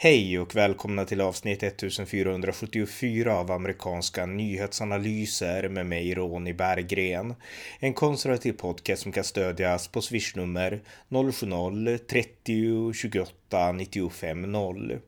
Hej 0.00 0.38
och 0.38 0.56
välkomna 0.56 1.04
till 1.04 1.20
avsnitt 1.20 1.62
1474 1.62 3.34
av 3.34 3.50
amerikanska 3.50 4.26
nyhetsanalyser 4.26 5.68
med 5.68 5.86
mig 5.86 6.14
Ronny 6.14 6.52
Berggren. 6.52 7.34
En 7.78 7.94
konservativ 7.94 8.52
podcast 8.52 9.02
som 9.02 9.12
kan 9.12 9.24
stödjas 9.24 9.88
på 9.88 10.00
swishnummer 10.00 10.80
070-30 11.08 12.92
28 12.92 13.47
95 13.50 14.52
0. 14.52 14.98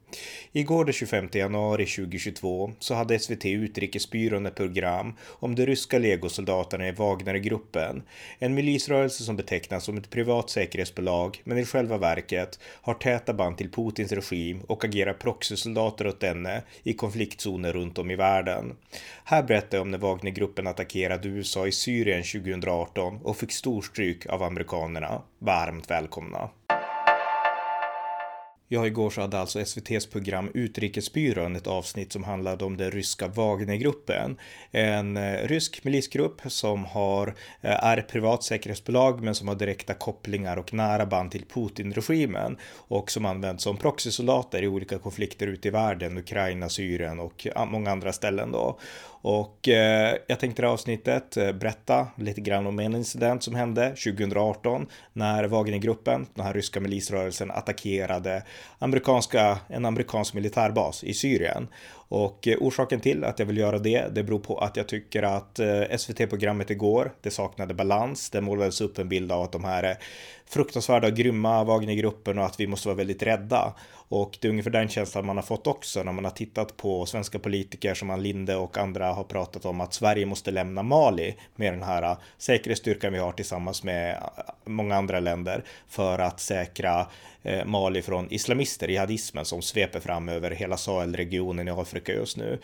Igår 0.53 0.85
den 0.85 0.93
25 0.93 1.29
januari 1.33 1.87
2022 1.87 2.73
så 2.79 2.95
hade 2.95 3.19
SVT 3.19 3.45
Utrikesbyrån 3.45 4.47
ett 4.47 4.55
program 4.55 5.13
om 5.27 5.55
de 5.55 5.67
ryska 5.67 5.99
legosoldaterna 5.99 6.89
i 6.89 6.93
Wagnergruppen. 6.93 8.03
En 8.39 8.55
milisrörelse 8.55 9.25
som 9.25 9.37
betecknas 9.37 9.85
som 9.85 9.99
ett 9.99 10.11
privat 10.11 10.51
säkerhetsbolag 10.51 11.43
men 11.45 11.59
i 11.59 11.65
själva 11.65 11.99
verket 11.99 12.59
har 12.63 12.95
täta 12.95 13.35
band 13.35 13.59
till 13.59 13.71
Putins 13.71 14.13
regim 14.13 14.61
och 14.61 14.85
agerar 14.85 15.13
proxysoldater 15.13 16.07
åt 16.07 16.21
denne 16.21 16.63
i 16.83 16.93
konfliktzoner 16.93 17.73
runt 17.73 17.99
om 17.99 18.11
i 18.11 18.17
världen. 18.17 18.77
Här 19.25 19.43
berättar 19.43 19.79
jag 19.79 19.83
om 19.83 19.91
när 19.91 19.99
Wagnergruppen 19.99 20.67
attackerade 20.67 21.29
USA 21.29 21.67
i 21.67 21.73
Syrien 21.73 22.23
2018 22.23 23.19
och 23.23 23.37
fick 23.37 23.53
storstryk 23.53 24.27
av 24.27 24.43
amerikanerna. 24.43 25.23
Varmt 25.39 25.91
välkomna! 25.91 26.51
Ja, 28.73 28.87
igår 28.87 29.11
så 29.11 29.21
hade 29.21 29.39
alltså 29.39 29.61
SVTs 29.61 30.07
program 30.07 30.51
Utrikesbyrån 30.55 31.57
ett 31.57 31.67
avsnitt 31.67 32.13
som 32.13 32.25
handlade 32.25 32.65
om 32.65 32.77
den 32.77 32.91
ryska 32.91 33.29
Wagnergruppen. 33.29 34.37
En 34.71 35.17
eh, 35.17 35.49
rysk 35.49 35.85
milisgrupp 35.85 36.41
som 36.47 36.85
har, 36.85 37.35
eh, 37.61 37.85
är 37.85 38.03
privat 38.03 38.45
säkerhetsbolag 38.45 39.23
men 39.23 39.35
som 39.35 39.49
har 39.49 39.55
direkta 39.55 39.95
kopplingar 39.95 40.57
och 40.57 40.75
nära 40.75 41.07
band 41.07 41.31
till 41.31 41.45
Putin-regimen 41.45 42.57
och 42.77 43.11
som 43.11 43.25
används 43.25 43.65
som 43.65 43.77
proxysoldater 43.77 44.63
i 44.63 44.69
olika 44.69 44.99
konflikter 44.99 45.47
ute 45.47 45.69
i 45.69 45.71
världen, 45.71 46.19
Ukraina, 46.19 46.69
Syrien 46.69 47.21
och 47.21 47.47
många 47.67 47.91
andra 47.91 48.13
ställen 48.13 48.53
då. 48.53 48.79
Och 49.23 49.69
eh, 49.69 50.17
jag 50.27 50.41
tänkte 50.41 50.61
i 50.61 50.63
det 50.63 50.67
här 50.67 50.73
avsnittet 50.73 51.37
eh, 51.37 51.53
berätta 51.53 52.07
lite 52.17 52.41
grann 52.41 52.67
om 52.67 52.79
en 52.79 52.95
incident 52.95 53.43
som 53.43 53.55
hände 53.55 53.89
2018 53.89 54.87
när 55.13 55.45
Wagnergruppen, 55.45 56.27
den 56.35 56.45
här 56.47 56.55
ryska 56.55 56.81
milisrörelsen, 56.81 57.51
attackerade 57.51 58.43
amerikanska, 58.79 59.59
en 59.69 59.85
amerikansk 59.85 60.35
militärbas 60.35 61.05
i 61.05 61.15
Syrien. 61.15 61.69
Och 61.93 62.49
eh, 62.49 62.57
orsaken 62.61 63.01
till 63.01 63.25
att 63.25 63.39
jag 63.39 63.47
vill 63.47 63.57
göra 63.57 63.79
det, 63.79 64.15
det 64.15 64.23
beror 64.23 64.39
på 64.39 64.59
att 64.59 64.77
jag 64.77 64.89
tycker 64.89 65.23
att 65.23 65.59
eh, 65.59 65.97
SVT-programmet 65.97 66.71
igår, 66.71 67.13
det 67.21 67.31
saknade 67.31 67.75
balans. 67.75 68.31
Det 68.31 68.41
målades 68.41 68.81
upp 68.81 68.99
en 68.99 69.09
bild 69.09 69.33
av 69.33 69.43
att 69.43 69.53
de 69.53 69.65
här 69.65 69.85
eh, 69.85 69.97
fruktansvärda 70.51 71.07
och 71.09 71.15
grymma 71.15 71.65
Wagnergruppen 71.65 72.39
och 72.39 72.45
att 72.45 72.61
vi 72.61 72.67
måste 72.67 72.89
vara 72.89 72.97
väldigt 72.97 73.23
rädda. 73.23 73.75
Och 74.11 74.39
det 74.41 74.49
är 74.49 74.51
ungefär 74.51 74.71
den 74.71 74.89
känslan 74.89 75.27
man 75.27 75.37
har 75.37 75.43
fått 75.43 75.67
också 75.67 76.03
när 76.03 76.13
man 76.13 76.25
har 76.25 76.33
tittat 76.33 76.77
på 76.77 77.07
svenska 77.07 77.39
politiker 77.39 77.95
som 77.95 78.11
Ann 78.11 78.23
Linde 78.23 78.57
och 78.57 78.79
andra 78.79 79.13
har 79.13 79.25
pratat 79.25 79.65
om 79.65 79.81
att 79.81 79.95
Sverige 79.95 80.27
måste 80.27 80.51
lämna 80.51 80.83
Mali 80.83 81.37
med 81.57 81.73
den 81.73 81.83
här 81.83 82.03
äh, 82.03 82.19
säkerhetsstyrkan 82.39 83.13
vi 83.13 83.19
har 83.19 83.33
tillsammans 83.33 83.85
med 83.85 84.11
äh, 84.11 84.43
många 84.65 84.97
andra 84.97 85.21
länder 85.21 85.65
för 85.89 86.19
att 86.19 86.41
säkra 86.41 87.07
äh, 87.43 87.65
Mali 87.65 88.03
från 88.03 88.33
islamister, 88.33 88.89
jihadismen 88.89 89.45
som 89.45 89.63
sveper 89.63 90.01
fram 90.01 90.29
över 90.29 90.51
hela 90.51 90.77
Sahelregionen 90.77 91.69
i 91.69 91.71
Afrika 91.71 92.13
just 92.13 92.37
nu 92.37 92.59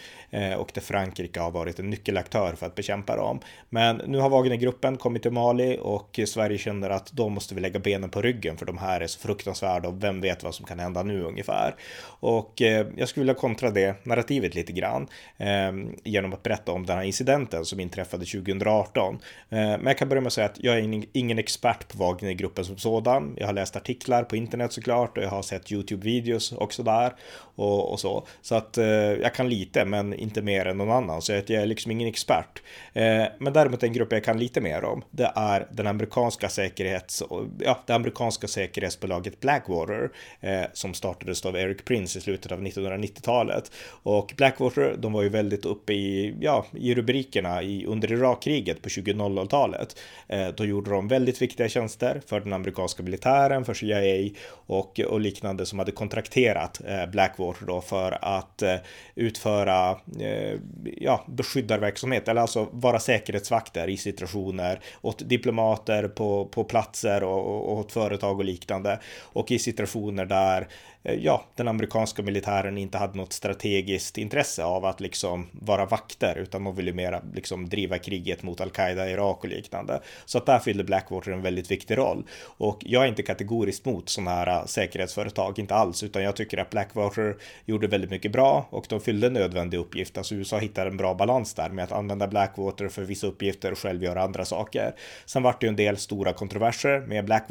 och 0.58 0.70
där 0.74 0.80
Frankrike 0.80 1.40
har 1.40 1.50
varit 1.50 1.78
en 1.78 1.90
nyckelaktör 1.90 2.54
för 2.54 2.66
att 2.66 2.74
bekämpa 2.74 3.16
dem. 3.16 3.40
Men 3.68 3.96
nu 3.96 4.18
har 4.18 4.30
Wagnergruppen 4.30 4.96
kommit 4.96 5.22
till 5.22 5.30
Mali 5.30 5.78
och 5.82 6.20
Sverige 6.26 6.58
känner 6.58 6.90
att 6.90 7.12
då 7.12 7.28
måste 7.28 7.54
vi 7.54 7.60
lägga 7.60 7.75
benen 7.78 8.10
på 8.10 8.22
ryggen 8.22 8.56
för 8.56 8.66
de 8.66 8.78
här 8.78 9.00
är 9.00 9.06
så 9.06 9.18
fruktansvärda 9.18 9.88
och 9.88 10.02
vem 10.04 10.20
vet 10.20 10.42
vad 10.42 10.54
som 10.54 10.66
kan 10.66 10.78
hända 10.78 11.02
nu 11.02 11.22
ungefär. 11.22 11.74
Och 12.20 12.62
eh, 12.62 12.86
jag 12.96 13.08
skulle 13.08 13.22
vilja 13.22 13.34
kontra 13.34 13.70
det 13.70 14.06
narrativet 14.06 14.54
lite 14.54 14.72
grann 14.72 15.08
eh, 15.36 15.72
genom 16.04 16.32
att 16.32 16.42
berätta 16.42 16.72
om 16.72 16.86
den 16.86 16.96
här 16.96 17.04
incidenten 17.04 17.64
som 17.64 17.80
inträffade 17.80 18.24
2018. 18.24 19.14
Eh, 19.14 19.18
men 19.48 19.86
jag 19.86 19.98
kan 19.98 20.08
börja 20.08 20.20
med 20.20 20.26
att 20.26 20.32
säga 20.32 20.46
att 20.46 20.64
jag 20.64 20.78
är 20.78 21.04
ingen 21.12 21.38
expert 21.38 21.88
på 21.88 21.98
Wagnergruppen 21.98 22.64
som 22.64 22.78
sådan. 22.78 23.34
Jag 23.36 23.46
har 23.46 23.52
läst 23.52 23.76
artiklar 23.76 24.22
på 24.22 24.36
internet 24.36 24.72
såklart 24.72 25.18
och 25.18 25.24
jag 25.24 25.30
har 25.30 25.42
sett 25.42 25.70
YouTube-videos 25.70 26.56
också 26.56 26.82
där 26.82 27.12
och, 27.56 27.92
och, 27.92 28.00
så. 28.00 28.26
Så 28.42 28.54
att 28.54 28.78
eh, 28.78 28.86
jag 28.86 29.34
kan 29.34 29.48
lite, 29.48 29.84
men 29.84 30.14
inte 30.14 30.42
mer 30.42 30.66
än 30.66 30.78
någon 30.78 30.90
annan. 30.90 31.22
Så 31.22 31.38
att 31.38 31.50
jag 31.50 31.62
är 31.62 31.66
liksom 31.66 31.92
ingen 31.92 32.08
expert. 32.08 32.62
Eh, 32.92 33.24
men 33.38 33.52
däremot 33.52 33.82
en 33.82 33.92
grupp 33.92 34.12
jag 34.12 34.24
kan 34.24 34.38
lite 34.38 34.60
mer 34.60 34.84
om, 34.84 35.04
det 35.10 35.32
är 35.36 35.66
den 35.70 35.86
amerikanska 35.86 36.48
säkerhets, 36.48 37.22
ja, 37.66 37.78
det 37.86 37.94
amerikanska 37.94 38.48
säkerhetsbolaget 38.48 39.40
Blackwater 39.40 40.10
eh, 40.40 40.62
som 40.72 40.94
startades 40.94 41.46
av 41.46 41.56
Eric 41.56 41.84
Prince 41.84 42.18
i 42.18 42.22
slutet 42.22 42.52
av 42.52 42.62
1990-talet. 42.62 43.72
Och 44.02 44.32
Blackwater, 44.36 44.96
de 44.98 45.12
var 45.12 45.22
ju 45.22 45.28
väldigt 45.28 45.64
uppe 45.64 45.92
i, 45.92 46.36
ja, 46.40 46.66
i 46.72 46.94
rubrikerna 46.94 47.62
i, 47.62 47.86
under 47.86 48.12
Irakkriget 48.12 48.82
på 48.82 48.88
2000-talet. 48.88 50.00
Eh, 50.28 50.48
då 50.48 50.64
gjorde 50.64 50.90
de 50.90 51.08
väldigt 51.08 51.42
viktiga 51.42 51.68
tjänster 51.68 52.22
för 52.26 52.40
den 52.40 52.52
amerikanska 52.52 53.02
militären, 53.02 53.64
för 53.64 53.74
CIA 53.74 54.30
och, 54.50 55.00
och 55.00 55.20
liknande 55.20 55.66
som 55.66 55.78
hade 55.78 55.92
kontrakterat 55.92 56.80
eh, 56.86 57.06
Blackwater 57.06 57.66
då 57.66 57.80
för 57.80 58.18
att 58.22 58.62
eh, 58.62 58.76
utföra 59.14 59.90
eh, 60.20 60.58
ja, 60.96 61.24
beskyddarverksamhet 61.28 62.28
eller 62.28 62.40
alltså 62.40 62.68
vara 62.72 62.98
säkerhetsvakter 62.98 63.88
i 63.88 63.96
situationer 63.96 64.80
åt 65.02 65.28
diplomater 65.28 66.08
på, 66.08 66.46
på 66.46 66.64
platser 66.64 67.22
och, 67.22 67.55
och 67.56 67.78
åt 67.78 67.92
företag 67.92 68.38
och 68.38 68.44
liknande 68.44 69.00
och 69.20 69.50
i 69.50 69.58
situationer 69.58 70.24
där 70.24 70.68
eh, 71.02 71.14
ja, 71.14 71.44
den 71.54 71.68
amerikanska 71.68 72.22
militären 72.22 72.78
inte 72.78 72.98
hade 72.98 73.16
något 73.16 73.32
strategiskt 73.32 74.18
intresse 74.18 74.64
av 74.64 74.84
att 74.84 75.00
liksom 75.00 75.46
vara 75.52 75.86
vakter, 75.86 76.38
utan 76.38 76.64
de 76.64 76.76
ville 76.76 76.92
mera 76.92 77.22
liksom 77.34 77.68
driva 77.68 77.98
kriget 77.98 78.42
mot 78.42 78.60
al-Qaida 78.60 79.08
i 79.08 79.12
Irak 79.12 79.38
och 79.44 79.48
liknande. 79.48 80.00
Så 80.24 80.38
att 80.38 80.46
där 80.46 80.58
fyllde 80.58 80.84
Blackwater 80.84 81.32
en 81.32 81.42
väldigt 81.42 81.70
viktig 81.70 81.98
roll. 81.98 82.24
Och 82.44 82.78
jag 82.80 83.04
är 83.04 83.08
inte 83.08 83.22
kategoriskt 83.22 83.84
mot 83.84 84.08
sådana 84.08 84.30
här 84.30 84.46
eh, 84.46 84.64
säkerhetsföretag, 84.64 85.58
inte 85.58 85.74
alls, 85.74 86.02
utan 86.02 86.22
jag 86.22 86.36
tycker 86.36 86.58
att 86.58 86.70
Blackwater 86.70 87.36
gjorde 87.64 87.86
väldigt 87.86 88.10
mycket 88.10 88.32
bra 88.32 88.66
och 88.70 88.86
de 88.88 89.00
fyllde 89.00 89.26
en 89.26 89.32
nödvändig 89.32 89.78
uppgift. 89.78 90.18
Alltså 90.18 90.34
USA 90.34 90.58
hittade 90.58 90.90
en 90.90 90.96
bra 90.96 91.14
balans 91.14 91.54
där 91.54 91.68
med 91.68 91.84
att 91.84 91.92
använda 91.92 92.26
Blackwater 92.26 92.88
för 92.88 93.02
vissa 93.02 93.26
uppgifter 93.26 93.72
och 93.72 93.78
själv 93.78 94.02
göra 94.02 94.22
andra 94.22 94.44
saker. 94.44 94.94
Sen 95.26 95.42
vart 95.42 95.60
det 95.60 95.66
ju 95.66 95.68
en 95.68 95.76
del 95.76 95.96
stora 95.96 96.32
kontroverser 96.32 97.00
med 97.00 97.24
Blackwater 97.24 97.45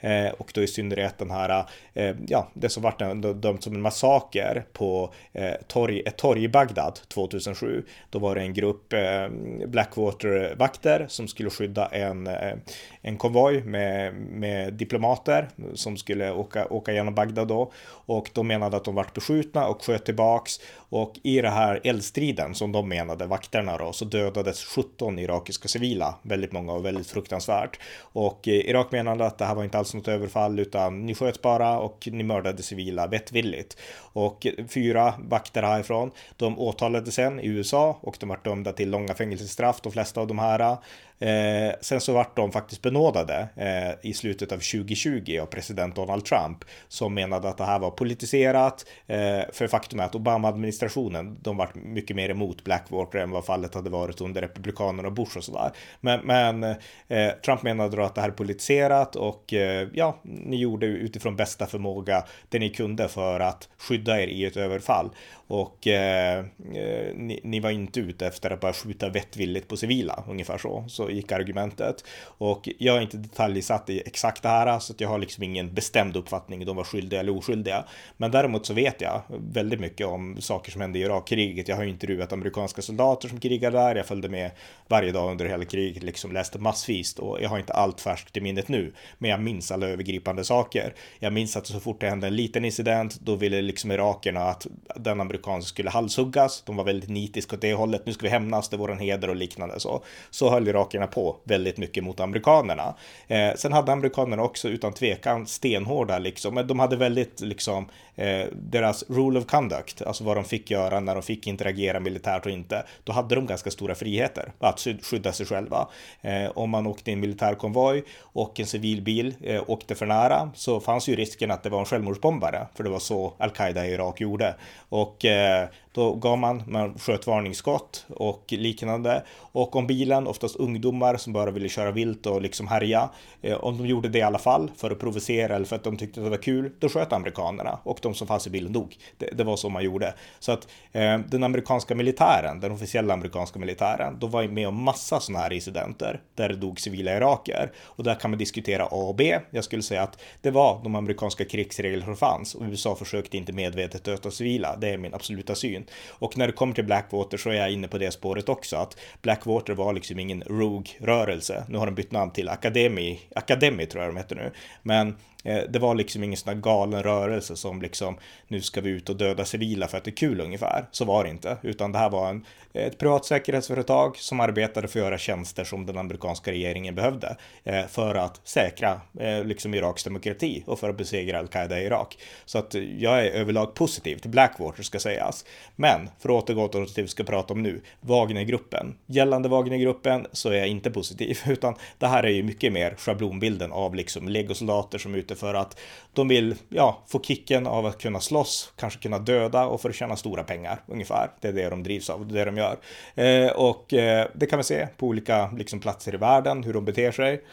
eh, 0.00 0.32
och 0.38 0.50
då 0.54 0.62
i 0.62 0.66
synnerhet 0.66 1.18
den 1.18 1.30
här, 1.30 1.64
eh, 1.94 2.16
ja, 2.28 2.48
det 2.54 2.68
som 2.68 2.82
vart 2.82 2.98
dömt 3.34 3.62
som 3.62 3.74
en 3.74 3.80
massaker 3.80 4.64
på 4.72 5.12
eh, 5.32 5.54
torg, 5.66 6.02
ett 6.06 6.16
torg 6.16 6.44
i 6.44 6.48
Bagdad 6.48 7.00
2007. 7.08 7.84
Då 8.10 8.18
var 8.18 8.34
det 8.34 8.40
en 8.40 8.54
grupp 8.54 8.92
eh, 8.92 9.28
Blackwater-vakter 9.66 11.06
som 11.08 11.28
skulle 11.28 11.50
skydda 11.50 11.86
en, 11.86 12.26
eh, 12.26 12.54
en 13.02 13.16
konvoj 13.16 13.62
med, 13.64 14.14
med 14.14 14.74
diplomater 14.74 15.48
som 15.74 15.96
skulle 15.96 16.32
åka, 16.32 16.66
åka 16.66 16.92
genom 16.92 17.14
Bagdad 17.14 17.48
då. 17.48 17.72
Och 17.88 18.30
de 18.32 18.46
menade 18.46 18.76
att 18.76 18.84
de 18.84 18.94
vart 18.94 19.14
beskjutna 19.14 19.66
och 19.66 19.84
sköt 19.84 20.04
tillbaks. 20.04 20.60
Och 20.90 21.12
i 21.22 21.40
det 21.40 21.50
här 21.50 21.80
eldstriden 21.84 22.54
som 22.54 22.72
de 22.72 22.88
menade, 22.88 23.26
vakterna 23.26 23.76
då, 23.76 23.92
så 23.92 24.04
dödades 24.04 24.64
17 24.64 25.18
irakiska 25.18 25.68
civila. 25.68 26.14
Väldigt 26.22 26.52
många 26.52 26.72
och 26.72 26.84
väldigt 26.84 27.06
fruktansvärt. 27.06 27.78
Och 28.00 28.48
eh, 28.48 28.54
Irak 28.54 28.92
erkännande 29.10 29.26
att 29.26 29.38
det 29.38 29.44
här 29.44 29.54
var 29.54 29.64
inte 29.64 29.78
alls 29.78 29.94
något 29.94 30.08
överfall 30.08 30.58
utan 30.58 31.06
ni 31.06 31.14
sköt 31.14 31.42
bara 31.42 31.78
och 31.78 32.08
ni 32.12 32.22
mördade 32.22 32.62
civila 32.62 33.06
vettvilligt. 33.06 33.76
Och 34.14 34.46
fyra 34.68 35.14
vakter 35.18 35.62
härifrån, 35.62 36.10
de 36.36 36.58
åtalades 36.58 37.14
sen 37.14 37.40
i 37.40 37.46
USA 37.46 37.98
och 38.02 38.16
de 38.20 38.28
var 38.28 38.40
dömda 38.44 38.72
till 38.72 38.90
långa 38.90 39.14
fängelsestraff, 39.14 39.80
de 39.82 39.92
flesta 39.92 40.20
av 40.20 40.26
de 40.26 40.38
här. 40.38 40.76
Eh, 41.20 41.74
sen 41.80 42.00
så 42.00 42.12
vart 42.12 42.36
de 42.36 42.52
faktiskt 42.52 42.82
benådade 42.82 43.48
eh, 43.56 44.10
i 44.10 44.14
slutet 44.14 44.52
av 44.52 44.56
2020 44.56 45.38
av 45.42 45.46
president 45.46 45.96
Donald 45.96 46.24
Trump 46.24 46.64
som 46.88 47.14
menade 47.14 47.48
att 47.48 47.58
det 47.58 47.64
här 47.64 47.78
var 47.78 47.90
politiserat. 47.90 48.86
Eh, 49.06 49.40
för 49.52 49.66
faktum 49.66 50.00
är 50.00 50.04
att 50.04 50.14
Obama-administrationen, 50.14 51.36
de 51.42 51.56
vart 51.56 51.74
mycket 51.74 52.16
mer 52.16 52.28
emot 52.28 52.64
Blackwater 52.64 53.18
än 53.18 53.30
vad 53.30 53.44
fallet 53.44 53.74
hade 53.74 53.90
varit 53.90 54.20
under 54.20 54.40
republikanerna 54.40 55.08
och 55.08 55.14
Bush 55.14 55.36
och 55.36 55.44
sådär. 55.44 55.70
Men, 56.00 56.20
men 56.20 56.64
eh, 57.08 57.30
Trump 57.44 57.62
menade 57.62 57.96
då 57.96 58.02
att 58.02 58.14
det 58.14 58.20
här 58.20 58.28
är 58.28 58.32
politiserat 58.32 59.16
och 59.16 59.54
eh, 59.54 59.88
ja, 59.92 60.20
ni 60.22 60.56
gjorde 60.56 60.86
utifrån 60.86 61.36
bästa 61.36 61.66
förmåga 61.66 62.24
det 62.48 62.58
ni 62.58 62.68
kunde 62.68 63.08
för 63.08 63.40
att 63.40 63.68
skydda 63.78 64.20
er 64.22 64.26
i 64.26 64.44
ett 64.44 64.56
överfall. 64.56 65.10
Och 65.50 65.86
eh, 65.86 66.38
eh, 66.74 67.14
ni, 67.14 67.40
ni, 67.42 67.60
var 67.60 67.70
inte 67.70 68.00
ute 68.00 68.26
efter 68.26 68.50
att 68.50 68.60
bara 68.60 68.72
skjuta 68.72 69.08
vettvilligt 69.08 69.68
på 69.68 69.76
civila, 69.76 70.24
ungefär 70.28 70.58
så. 70.58 70.84
Så 70.88 71.10
gick 71.10 71.32
argumentet. 71.32 72.04
Och 72.22 72.68
jag 72.78 72.96
är 72.96 73.00
inte 73.00 73.16
detaljsatt 73.16 73.90
i 73.90 74.02
exakt 74.06 74.42
det 74.42 74.48
här, 74.48 74.78
så 74.78 74.92
att 74.92 75.00
jag 75.00 75.08
har 75.08 75.18
liksom 75.18 75.44
ingen 75.44 75.74
bestämd 75.74 76.16
uppfattning 76.16 76.64
de 76.64 76.76
var 76.76 76.84
skyldiga 76.84 77.20
eller 77.20 77.36
oskyldiga. 77.36 77.84
Men 78.16 78.30
däremot 78.30 78.66
så 78.66 78.74
vet 78.74 79.00
jag 79.00 79.22
väldigt 79.28 79.80
mycket 79.80 80.06
om 80.06 80.36
saker 80.40 80.72
som 80.72 80.80
hände 80.80 80.98
i 80.98 81.02
Irakkriget. 81.02 81.68
Jag 81.68 81.76
har 81.76 81.82
ju 81.82 81.90
intervjuat 81.90 82.32
amerikanska 82.32 82.82
soldater 82.82 83.28
som 83.28 83.40
krigade 83.40 83.78
där. 83.78 83.96
Jag 83.96 84.06
följde 84.06 84.28
med 84.28 84.50
varje 84.88 85.12
dag 85.12 85.30
under 85.30 85.44
hela 85.44 85.64
kriget, 85.64 86.02
liksom 86.02 86.32
läste 86.32 86.58
massvis 86.58 87.18
och 87.18 87.38
jag 87.42 87.48
har 87.48 87.58
inte 87.58 87.72
allt 87.72 88.00
färskt 88.00 88.36
i 88.36 88.40
minnet 88.40 88.68
nu, 88.68 88.92
men 89.18 89.30
jag 89.30 89.40
minns 89.40 89.70
alla 89.70 89.86
övergripande 89.86 90.44
saker. 90.44 90.94
Jag 91.18 91.32
minns 91.32 91.56
att 91.56 91.66
så 91.66 91.80
fort 91.80 92.00
det 92.00 92.08
hände 92.08 92.26
en 92.26 92.36
liten 92.36 92.64
incident, 92.64 93.20
då 93.20 93.34
ville 93.34 93.62
liksom 93.62 93.90
irakerna 93.90 94.40
att 94.40 94.66
den 94.96 95.20
amerikanska 95.20 95.39
skulle 95.62 95.90
halshuggas. 95.90 96.62
De 96.66 96.76
var 96.76 96.84
väldigt 96.84 97.10
nitiska 97.10 97.56
åt 97.56 97.62
det 97.62 97.74
hållet. 97.74 98.06
Nu 98.06 98.12
ska 98.12 98.22
vi 98.22 98.28
hämnas, 98.28 98.68
det 98.68 98.76
är 98.76 98.78
våran 98.78 98.98
heder 98.98 99.30
och 99.30 99.36
liknande 99.36 99.80
så. 99.80 100.02
Så 100.30 100.50
höll 100.50 100.68
irakierna 100.68 101.06
på 101.06 101.36
väldigt 101.44 101.76
mycket 101.76 102.04
mot 102.04 102.20
amerikanerna. 102.20 102.94
Eh, 103.28 103.54
sen 103.56 103.72
hade 103.72 103.92
amerikanerna 103.92 104.42
också 104.42 104.68
utan 104.68 104.92
tvekan 104.92 105.46
stenhårda 105.46 106.18
liksom, 106.18 106.54
men 106.54 106.66
de 106.66 106.78
hade 106.78 106.96
väldigt 106.96 107.40
liksom 107.40 107.88
eh, 108.14 108.46
deras 108.52 109.04
rule 109.08 109.38
of 109.38 109.46
conduct, 109.46 110.02
alltså 110.02 110.24
vad 110.24 110.36
de 110.36 110.44
fick 110.44 110.70
göra 110.70 111.00
när 111.00 111.14
de 111.14 111.22
fick 111.22 111.46
interagera 111.46 112.00
militärt 112.00 112.46
och 112.46 112.52
inte. 112.52 112.84
Då 113.04 113.12
hade 113.12 113.34
de 113.34 113.46
ganska 113.46 113.70
stora 113.70 113.94
friheter 113.94 114.52
att 114.58 114.86
skydda 115.02 115.32
sig 115.32 115.46
själva. 115.46 115.88
Eh, 116.20 116.50
om 116.54 116.70
man 116.70 116.86
åkte 116.86 117.10
i 117.10 117.14
en 117.14 117.20
militärkonvoj 117.20 118.04
och 118.20 118.60
en 118.60 118.66
civilbil 118.66 119.34
eh, 119.42 119.62
åkte 119.66 119.94
för 119.94 120.06
nära 120.06 120.50
så 120.54 120.80
fanns 120.80 121.08
ju 121.08 121.16
risken 121.16 121.50
att 121.50 121.62
det 121.62 121.70
var 121.70 121.78
en 121.78 121.84
självmordsbombare, 121.84 122.66
för 122.74 122.84
det 122.84 122.90
var 122.90 122.98
så 122.98 123.32
al-Qaida 123.38 123.86
i 123.86 123.92
Irak 123.92 124.20
gjorde. 124.20 124.54
Och 124.88 125.24
eh, 125.30 125.70
då 125.92 126.14
gav 126.14 126.38
man, 126.38 126.62
man 126.66 126.98
sköt 126.98 127.26
varningsskott 127.26 128.06
och 128.08 128.44
liknande. 128.48 129.24
Och 129.38 129.76
om 129.76 129.86
bilen, 129.86 130.26
oftast 130.26 130.56
ungdomar 130.56 131.16
som 131.16 131.32
bara 131.32 131.50
ville 131.50 131.68
köra 131.68 131.90
vilt 131.90 132.26
och 132.26 132.42
liksom 132.42 132.68
härja, 132.68 133.10
eh, 133.42 133.64
om 133.64 133.78
de 133.78 133.86
gjorde 133.86 134.08
det 134.08 134.18
i 134.18 134.22
alla 134.22 134.38
fall 134.38 134.70
för 134.76 134.90
att 134.90 134.98
provocera 134.98 135.56
eller 135.56 135.66
för 135.66 135.76
att 135.76 135.84
de 135.84 135.96
tyckte 135.96 136.20
det 136.20 136.30
var 136.30 136.36
kul, 136.36 136.72
då 136.78 136.88
sköt 136.88 137.12
amerikanerna 137.12 137.78
och 137.82 137.98
de 138.02 138.14
som 138.14 138.26
fanns 138.26 138.46
i 138.46 138.50
bilen 138.50 138.72
dog. 138.72 138.96
Det, 139.18 139.30
det 139.32 139.44
var 139.44 139.56
så 139.56 139.68
man 139.68 139.84
gjorde. 139.84 140.14
Så 140.38 140.52
att 140.52 140.68
eh, 140.92 141.18
den 141.18 141.44
amerikanska 141.44 141.94
militären, 141.94 142.60
den 142.60 142.72
officiella 142.72 143.14
amerikanska 143.14 143.58
militären, 143.58 144.18
då 144.18 144.26
var 144.26 144.48
med 144.48 144.68
om 144.68 144.82
massa 144.82 145.20
sådana 145.20 145.42
här 145.42 145.52
incidenter 145.52 146.20
där 146.34 146.48
det 146.48 146.56
dog 146.56 146.80
civila 146.80 147.16
iraker. 147.16 147.72
Och 147.82 148.04
där 148.04 148.14
kan 148.14 148.30
man 148.30 148.38
diskutera 148.38 148.84
A 148.84 148.88
och 149.08 149.14
B. 149.14 149.38
Jag 149.50 149.64
skulle 149.64 149.82
säga 149.82 150.02
att 150.02 150.20
det 150.40 150.50
var 150.50 150.80
de 150.82 150.94
amerikanska 150.94 151.44
krigsregler 151.44 152.04
som 152.04 152.16
fanns 152.16 152.54
och 152.54 152.62
USA 152.64 152.96
försökte 152.96 153.36
inte 153.36 153.52
medvetet 153.52 154.04
döda 154.04 154.30
civila. 154.30 154.76
Det 154.76 154.88
är 154.88 154.98
min 154.98 155.14
absoluta 155.14 155.54
syn 155.54 155.79
syn. 155.80 155.94
Och 156.08 156.38
när 156.38 156.46
det 156.46 156.52
kommer 156.52 156.74
till 156.74 156.84
Blackwater 156.84 157.38
så 157.38 157.50
är 157.50 157.54
jag 157.54 157.72
inne 157.72 157.88
på 157.88 157.98
det 157.98 158.10
spåret 158.10 158.48
också, 158.48 158.76
att 158.76 158.96
Blackwater 159.22 159.74
var 159.74 159.92
liksom 159.92 160.18
ingen 160.18 160.42
Rogue-rörelse. 160.42 161.64
Nu 161.68 161.78
har 161.78 161.86
de 161.86 161.94
bytt 161.94 162.12
namn 162.12 162.32
till 162.32 162.48
Academy, 162.48 163.18
Academy 163.34 163.86
tror 163.86 164.04
jag 164.04 164.14
de 164.14 164.16
heter 164.16 164.36
nu. 164.36 164.52
Men 164.82 165.16
Eh, 165.44 165.62
det 165.68 165.78
var 165.78 165.94
liksom 165.94 166.24
ingen 166.24 166.36
sån 166.36 166.54
här 166.54 166.60
galen 166.60 167.02
rörelse 167.02 167.56
som 167.56 167.82
liksom 167.82 168.18
nu 168.48 168.60
ska 168.60 168.80
vi 168.80 168.90
ut 168.90 169.08
och 169.08 169.16
döda 169.16 169.44
civila 169.44 169.88
för 169.88 169.98
att 169.98 170.04
det 170.04 170.10
är 170.10 170.16
kul 170.16 170.40
ungefär. 170.40 170.84
Så 170.90 171.04
var 171.04 171.24
det 171.24 171.30
inte, 171.30 171.56
utan 171.62 171.92
det 171.92 171.98
här 171.98 172.10
var 172.10 172.28
en, 172.28 172.44
ett 172.72 172.98
privat 172.98 173.24
säkerhetsföretag 173.24 174.16
som 174.16 174.40
arbetade 174.40 174.88
för 174.88 174.98
att 174.98 175.04
göra 175.04 175.18
tjänster 175.18 175.64
som 175.64 175.86
den 175.86 175.98
amerikanska 175.98 176.52
regeringen 176.52 176.94
behövde 176.94 177.36
eh, 177.64 177.86
för 177.86 178.14
att 178.14 178.40
säkra 178.44 179.00
eh, 179.20 179.44
liksom 179.44 179.74
Iraks 179.74 180.04
demokrati 180.04 180.62
och 180.66 180.78
för 180.78 180.90
att 180.90 180.96
besegra 180.96 181.38
al-Qaida 181.38 181.80
i 181.80 181.84
Irak. 181.84 182.18
Så 182.44 182.58
att 182.58 182.74
jag 182.98 183.26
är 183.26 183.30
överlag 183.30 183.74
positiv 183.74 184.16
till 184.16 184.30
Blackwater 184.30 184.82
ska 184.82 184.98
sägas. 184.98 185.44
Men 185.76 186.10
för 186.18 186.28
att 186.28 186.44
återgå 186.44 186.68
till 186.68 186.86
det 186.94 187.02
vi 187.02 187.08
ska 187.08 187.24
prata 187.24 187.54
om 187.54 187.62
nu, 187.62 187.80
Wagnergruppen. 188.00 188.94
Gällande 189.06 189.48
Wagnergruppen 189.48 190.26
så 190.32 190.50
är 190.50 190.58
jag 190.58 190.68
inte 190.68 190.90
positiv, 190.90 191.38
utan 191.46 191.74
det 191.98 192.06
här 192.06 192.22
är 192.22 192.30
ju 192.30 192.42
mycket 192.42 192.72
mer 192.72 192.94
schablonbilden 192.98 193.72
av 193.72 193.94
liksom 193.94 194.28
legosoldater 194.28 194.98
som 194.98 195.14
ut 195.14 195.29
ute 195.30 195.40
för 195.40 195.54
att 195.54 195.80
de 196.12 196.28
vill 196.28 196.54
ja, 196.68 197.02
få 197.06 197.20
kicken 197.20 197.66
av 197.66 197.86
att 197.86 197.98
kunna 197.98 198.20
slåss, 198.20 198.72
kanske 198.76 199.00
kunna 199.00 199.18
döda 199.18 199.66
och 199.66 199.80
för 199.80 199.88
att 199.88 199.94
tjäna 199.94 200.16
stora 200.16 200.42
pengar 200.42 200.82
ungefär. 200.86 201.30
Det 201.40 201.48
är 201.48 201.52
det 201.52 201.70
de 201.70 201.82
drivs 201.82 202.10
av, 202.10 202.26
det 202.26 202.40
är 202.40 202.44
det 202.44 202.50
de 202.50 202.56
gör. 202.56 202.78
Eh, 203.14 203.52
och 203.52 203.94
eh, 203.94 204.26
det 204.34 204.46
kan 204.46 204.58
vi 204.58 204.64
se 204.64 204.88
på 204.96 205.06
olika 205.06 205.50
liksom, 205.50 205.80
platser 205.80 206.14
i 206.14 206.16
världen, 206.16 206.62
hur 206.62 206.72
de 206.72 206.84
beter 206.84 207.12
sig. 207.12 207.44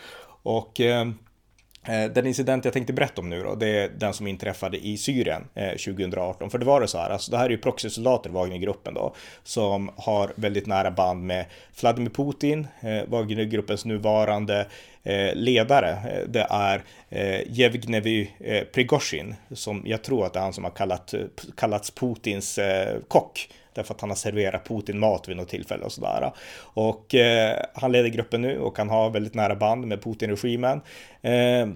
Och 0.44 0.82
eh, 0.82 1.08
eh 1.84 2.12
den 2.14 2.28
incident 2.28 2.66
jag 2.66 2.74
tänkte 2.74 2.94
berätta 2.94 3.22
om 3.22 3.30
nu 3.30 3.44
då, 3.44 3.56
det 3.56 3.68
är 3.68 3.90
den 3.90 4.14
som 4.14 4.28
inträffade 4.28 4.78
i 4.78 4.98
Syrien 4.98 5.48
eh, 5.56 5.70
2018. 5.70 6.50
För 6.50 6.58
det 6.58 6.66
var 6.66 6.82
det 6.82 6.88
så 6.88 6.98
här, 6.98 7.10
alltså 7.10 7.32
det 7.32 7.38
här 7.38 7.46
är 7.46 7.50
ju 7.50 7.58
proxysoldater, 7.58 8.30
Wagnergruppen 8.30 8.94
då, 8.94 9.16
som 9.44 9.92
har 9.98 10.32
väldigt 10.36 10.68
nära 10.68 10.92
band 10.92 11.24
med 11.26 11.46
Vladimir 11.82 12.10
Putin, 12.10 12.68
eh, 12.82 13.10
Wagnergruppens 13.10 13.86
nuvarande 13.86 14.60
eh, 14.60 14.66
Eh, 15.08 15.36
ledare. 15.36 15.90
Eh, 15.90 16.28
det 16.28 16.48
är 16.50 16.84
eh, 17.10 17.42
eh, 18.40 18.64
Prigozjin, 18.74 19.36
som 19.52 19.84
jag 19.86 20.04
tror 20.04 20.26
att 20.26 20.34
det 20.34 20.40
är 20.40 20.44
han 20.44 20.54
som 20.54 20.64
har 20.64 20.72
kallat, 20.72 21.14
kallats 21.58 21.92
Putins 21.92 22.60
kock 23.08 23.50
därför 23.74 23.94
att 23.94 24.02
han 24.02 24.10
har 24.10 24.18
serverat 24.18 24.68
Putin 24.68 25.00
mat 25.00 25.30
vid 25.30 25.38
något 25.38 25.50
tillfälle 25.50 25.86
och 25.86 25.92
sådär. 25.92 26.32
Och 26.58 27.16
eh, 27.16 27.60
han 27.74 27.92
leder 27.92 28.10
gruppen 28.10 28.42
nu 28.42 28.60
och 28.60 28.78
han 28.78 28.90
har 28.90 29.10
väldigt 29.10 29.34
nära 29.34 29.56
band 29.56 29.88
med 29.88 30.04
Putin-regimen. 30.04 30.82
Eh, 31.22 31.68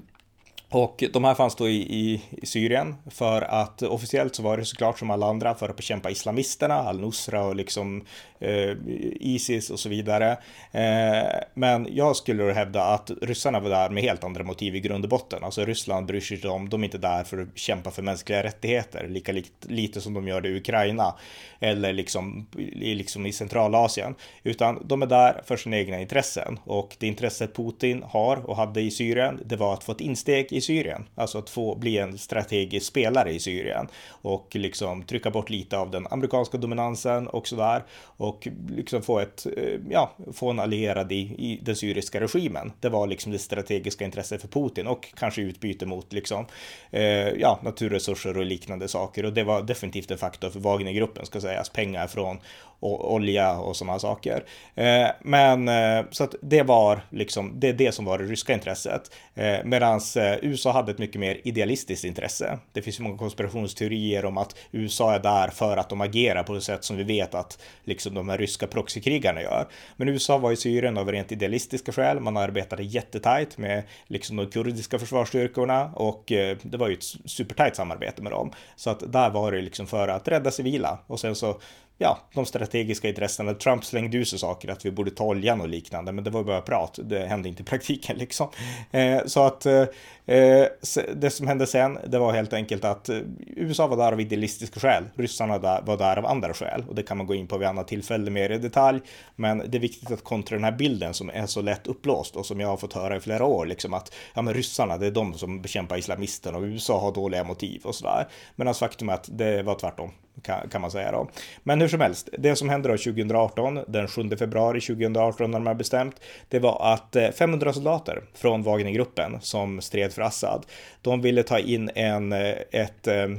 och 0.71 1.03
de 1.13 1.23
här 1.23 1.33
fanns 1.33 1.55
då 1.55 1.69
i, 1.69 1.75
i, 1.75 2.21
i, 2.31 2.45
Syrien 2.45 2.95
för 3.09 3.41
att 3.41 3.81
officiellt 3.81 4.35
så 4.35 4.43
var 4.43 4.57
det 4.57 4.65
såklart 4.65 4.99
som 4.99 5.11
alla 5.11 5.25
andra 5.25 5.55
för 5.55 5.69
att 5.69 5.75
bekämpa 5.75 6.09
islamisterna, 6.09 6.75
al-Nusra 6.75 7.43
och 7.43 7.55
liksom 7.55 8.05
eh, 8.39 8.71
Isis 9.19 9.69
och 9.69 9.79
så 9.79 9.89
vidare. 9.89 10.31
Eh, 10.71 11.39
men 11.53 11.87
jag 11.91 12.15
skulle 12.15 12.53
hävda 12.53 12.83
att 12.83 13.11
ryssarna 13.21 13.59
var 13.59 13.69
där 13.69 13.89
med 13.89 14.03
helt 14.03 14.23
andra 14.23 14.43
motiv 14.43 14.75
i 14.75 14.79
grund 14.79 15.03
och 15.03 15.09
botten. 15.09 15.43
Alltså 15.43 15.65
Ryssland 15.65 16.05
bryr 16.05 16.19
sig 16.19 16.37
inte 16.37 16.47
om, 16.47 16.69
de 16.69 16.81
är 16.81 16.85
inte 16.85 16.97
där 16.97 17.23
för 17.23 17.41
att 17.41 17.57
kämpa 17.57 17.91
för 17.91 18.01
mänskliga 18.01 18.43
rättigheter, 18.43 19.07
lika 19.07 19.31
li 19.31 19.45
lite 19.61 20.01
som 20.01 20.13
de 20.13 20.27
gör 20.27 20.41
det 20.41 20.49
i 20.49 20.57
Ukraina 20.57 21.15
eller 21.59 21.93
liksom, 21.93 22.47
i, 22.57 22.95
liksom 22.95 23.25
i 23.25 23.33
Centralasien, 23.33 24.15
utan 24.43 24.87
de 24.87 25.01
är 25.01 25.07
där 25.07 25.41
för 25.45 25.57
sina 25.57 25.77
egna 25.77 26.01
intressen 26.01 26.59
och 26.63 26.95
det 26.99 27.07
intresset 27.07 27.55
Putin 27.55 28.03
har 28.03 28.49
och 28.49 28.55
hade 28.55 28.81
i 28.81 28.91
Syrien, 28.91 29.39
det 29.45 29.55
var 29.55 29.73
att 29.73 29.83
få 29.83 29.91
ett 29.91 30.01
insteg 30.01 30.47
i 30.53 30.60
Syrien, 30.61 31.05
alltså 31.15 31.37
att 31.37 31.49
få 31.49 31.75
bli 31.75 31.97
en 31.97 32.17
strategisk 32.17 32.85
spelare 32.85 33.31
i 33.31 33.39
Syrien 33.39 33.87
och 34.07 34.55
liksom 34.55 35.03
trycka 35.03 35.31
bort 35.31 35.49
lite 35.49 35.77
av 35.77 35.91
den 35.91 36.07
amerikanska 36.07 36.57
dominansen 36.57 37.27
och 37.27 37.47
så 37.47 37.55
där 37.55 37.83
och 38.01 38.47
liksom 38.69 39.01
få 39.01 39.19
ett, 39.19 39.45
eh, 39.57 39.79
ja, 39.89 40.11
få 40.33 40.49
en 40.49 40.59
allierad 40.59 41.11
i, 41.11 41.15
i 41.21 41.59
den 41.61 41.75
syriska 41.75 42.19
regimen. 42.19 42.71
Det 42.79 42.89
var 42.89 43.07
liksom 43.07 43.31
det 43.31 43.39
strategiska 43.39 44.05
intresset 44.05 44.41
för 44.41 44.47
Putin 44.47 44.87
och 44.87 45.07
kanske 45.17 45.41
utbyte 45.41 45.85
mot 45.85 46.13
liksom, 46.13 46.45
eh, 46.91 47.29
ja, 47.29 47.59
naturresurser 47.63 48.37
och 48.37 48.45
liknande 48.45 48.87
saker 48.87 49.25
och 49.25 49.33
det 49.33 49.43
var 49.43 49.61
definitivt 49.61 50.11
en 50.11 50.17
faktor 50.17 50.49
för 50.49 50.59
Wagnergruppen 50.59 51.25
ska 51.25 51.41
sägas, 51.41 51.69
pengar 51.69 52.07
från 52.07 52.39
och 52.81 53.13
olja 53.13 53.59
och 53.59 53.75
sådana 53.75 53.99
saker. 53.99 54.43
Eh, 54.75 55.07
men 55.21 55.67
eh, 55.67 56.05
så 56.11 56.23
att 56.23 56.35
det 56.41 56.63
var 56.63 57.01
liksom, 57.09 57.59
det 57.59 57.69
är 57.69 57.73
det 57.73 57.91
som 57.91 58.05
var 58.05 58.17
det 58.17 58.23
ryska 58.23 58.53
intresset. 58.53 59.11
Eh, 59.35 59.57
Medan 59.63 60.01
eh, 60.15 60.50
USA 60.51 60.71
hade 60.71 60.91
ett 60.91 60.97
mycket 60.97 61.19
mer 61.19 61.41
idealistiskt 61.43 62.05
intresse. 62.05 62.59
Det 62.71 62.81
finns 62.81 62.99
ju 62.99 63.03
många 63.03 63.17
konspirationsteorier 63.17 64.25
om 64.25 64.37
att 64.37 64.55
USA 64.71 65.13
är 65.13 65.19
där 65.19 65.47
för 65.47 65.77
att 65.77 65.89
de 65.89 66.01
agerar 66.01 66.43
på 66.43 66.53
det 66.53 66.61
sätt 66.61 66.83
som 66.83 66.97
vi 66.97 67.03
vet 67.03 67.35
att 67.35 67.61
liksom 67.83 68.13
de 68.13 68.29
här 68.29 68.37
ryska 68.37 68.67
proxykrigarna 68.67 69.41
gör. 69.41 69.67
Men 69.97 70.07
USA 70.07 70.37
var 70.37 70.51
i 70.51 70.55
Syrien 70.55 70.97
av 70.97 71.11
rent 71.11 71.31
idealistiska 71.31 71.91
skäl. 71.91 72.19
Man 72.19 72.37
arbetade 72.37 72.83
jättetajt 72.83 73.57
med 73.57 73.83
liksom 74.07 74.35
de 74.35 74.47
kurdiska 74.49 74.99
försvarsstyrkorna 74.99 75.91
och 75.95 76.31
eh, 76.31 76.57
det 76.61 76.77
var 76.77 76.87
ju 76.87 76.93
ett 76.93 77.03
supertajt 77.25 77.75
samarbete 77.75 78.21
med 78.21 78.31
dem. 78.31 78.51
Så 78.75 78.89
att 78.89 79.11
där 79.11 79.29
var 79.29 79.51
det 79.51 79.61
liksom 79.61 79.87
för 79.87 80.07
att 80.07 80.27
rädda 80.27 80.51
civila 80.51 80.99
och 81.07 81.19
sen 81.19 81.35
så 81.35 81.61
ja, 82.01 82.19
de 82.33 82.45
strategiska 82.45 83.09
intressena. 83.09 83.53
Trump 83.53 83.85
slängde 83.85 84.17
ur 84.17 84.23
sig 84.23 84.39
saker 84.39 84.69
att 84.69 84.85
vi 84.85 84.91
borde 84.91 85.11
ta 85.11 85.23
oljan 85.23 85.61
och 85.61 85.69
liknande, 85.69 86.11
men 86.11 86.23
det 86.23 86.29
var 86.29 86.43
bara 86.43 86.61
prat. 86.61 86.99
Det 87.03 87.27
hände 87.27 87.49
inte 87.49 87.61
i 87.61 87.65
praktiken 87.65 88.17
liksom. 88.17 88.47
Eh, 88.91 89.21
så 89.25 89.43
att 89.43 89.65
eh, 89.65 89.81
eh 90.25 90.67
det 91.15 91.29
som 91.29 91.47
hände 91.47 91.67
sen, 91.67 91.97
det 92.07 92.19
var 92.19 92.33
helt 92.33 92.53
enkelt 92.53 92.85
att 92.85 93.09
eh, 93.09 93.17
USA 93.55 93.87
var 93.87 93.97
där 93.97 94.11
av 94.11 94.21
idealistiska 94.21 94.79
skäl. 94.79 95.03
Ryssarna 95.15 95.57
var 95.57 95.97
där 95.97 96.17
av 96.17 96.25
andra 96.25 96.53
skäl 96.53 96.83
och 96.89 96.95
det 96.95 97.03
kan 97.03 97.17
man 97.17 97.27
gå 97.27 97.35
in 97.35 97.47
på 97.47 97.57
vid 97.57 97.67
annat 97.67 97.87
tillfälle 97.87 98.31
mer 98.31 98.49
i 98.49 98.57
detalj. 98.57 98.99
Men 99.35 99.63
det 99.67 99.77
är 99.77 99.81
viktigt 99.81 100.11
att 100.11 100.23
kontra 100.23 100.55
den 100.55 100.63
här 100.63 100.71
bilden 100.71 101.13
som 101.13 101.29
är 101.29 101.45
så 101.45 101.61
lätt 101.61 101.87
uppblåst 101.87 102.35
och 102.35 102.45
som 102.45 102.59
jag 102.59 102.67
har 102.67 102.77
fått 102.77 102.93
höra 102.93 103.15
i 103.15 103.19
flera 103.19 103.45
år, 103.45 103.65
liksom 103.65 103.93
att 103.93 104.13
ja, 104.33 104.41
men 104.41 104.53
ryssarna, 104.53 104.97
det 104.97 105.07
är 105.07 105.11
de 105.11 105.33
som 105.33 105.61
bekämpar 105.61 105.97
islamisterna 105.97 106.57
och 106.57 106.63
USA 106.63 106.99
har 106.99 107.11
dåliga 107.11 107.43
motiv 107.43 107.81
och 107.83 107.95
sådär. 107.95 108.27
Men 108.55 108.73
faktum 108.73 109.09
är 109.09 109.13
att 109.13 109.29
det 109.31 109.63
var 109.63 109.75
tvärtom 109.75 110.11
kan, 110.41 110.69
kan, 110.69 110.81
man 110.81 110.91
säga 110.91 111.11
då. 111.11 111.29
Men 111.63 111.81
hur 111.81 111.87
som 111.87 112.01
helst, 112.01 112.29
det 112.37 112.55
som 112.55 112.69
hände 112.69 112.89
då 112.89 112.97
2018, 112.97 113.79
den 113.87 114.07
7 114.07 114.29
februari 114.29 114.81
2018 114.81 115.51
när 115.51 115.59
de 115.59 115.67
har 115.67 115.73
bestämt, 115.73 116.15
det 116.49 116.59
var 116.59 116.93
att 116.93 117.15
eh, 117.15 117.31
500 117.31 117.73
soldater 117.73 118.21
från 118.33 118.63
Wagnergruppen 118.63 119.41
som 119.41 119.81
stred 119.81 120.13
för 120.13 120.21
Assad, 120.21 120.65
de 121.01 121.21
ville 121.21 121.43
ta 121.43 121.59
in 121.59 121.89
en, 121.95 122.31
eh, 122.31 122.55
ett, 122.71 123.07
eh, 123.07 123.29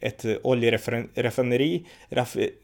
ett 0.00 0.24
oljeraffinaderi 0.42 1.86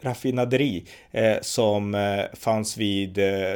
raffinaderi, 0.03 0.85
eh, 1.11 1.37
som 1.41 1.97
fanns 2.35 2.77
vid 2.77 3.13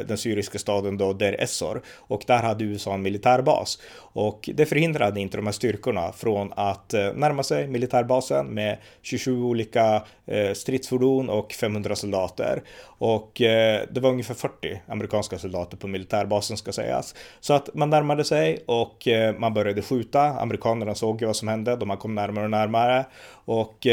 den 0.07 0.17
syriska 0.17 0.59
staden 0.59 0.97
då 0.97 1.13
Der 1.13 1.41
Essor 1.41 1.81
och 1.87 2.23
där 2.27 2.37
hade 2.37 2.63
USA 2.63 2.93
en 2.93 3.01
militärbas 3.01 3.79
och 3.95 4.49
det 4.53 4.65
förhindrade 4.65 5.19
inte 5.19 5.37
de 5.37 5.45
här 5.45 5.53
styrkorna 5.53 6.11
från 6.11 6.53
att 6.55 6.93
närma 6.93 7.43
sig 7.43 7.67
militärbasen 7.67 8.47
med 8.47 8.77
27 9.01 9.43
olika 9.43 10.03
Eh, 10.25 10.53
stridsfordon 10.53 11.29
och 11.29 11.53
500 11.53 11.95
soldater. 11.95 12.63
Och 12.85 13.41
eh, 13.41 13.81
det 13.91 13.99
var 13.99 14.09
ungefär 14.09 14.33
40 14.33 14.81
amerikanska 14.87 15.37
soldater 15.37 15.77
på 15.77 15.87
militärbasen 15.87 16.57
ska 16.57 16.71
sägas. 16.71 17.15
Så 17.39 17.53
att 17.53 17.69
man 17.73 17.89
närmade 17.89 18.23
sig 18.23 18.63
och 18.65 19.07
eh, 19.07 19.35
man 19.37 19.53
började 19.53 19.81
skjuta. 19.81 20.21
Amerikanerna 20.21 20.95
såg 20.95 21.21
ju 21.21 21.27
vad 21.27 21.35
som 21.35 21.47
hände, 21.47 21.75
de 21.75 21.97
kom 21.97 22.15
närmare 22.15 22.45
och 22.45 22.51
närmare. 22.51 23.05
Och 23.45 23.87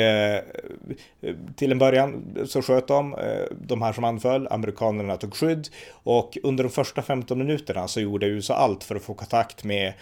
till 1.57 1.73
en 1.73 1.79
början 1.79 2.39
så 2.47 2.63
sköt 2.63 2.89
de, 2.89 3.17
de 3.51 3.83
här 3.83 3.93
som 3.93 4.05
anföll, 4.05 4.49
amerikanerna 4.51 5.17
tog 5.17 5.35
skydd. 5.35 5.69
Och 5.93 6.39
under 6.43 6.65
de 6.65 6.71
första 6.71 7.03
15 7.03 7.39
minuterna 7.39 7.89
så 7.89 8.01
gjorde 8.01 8.27
USA 8.27 8.55
allt 8.55 8.85
för 8.85 8.97
att 8.97 9.03
få 9.03 9.15
kontakt 9.15 9.65
med 9.65 9.93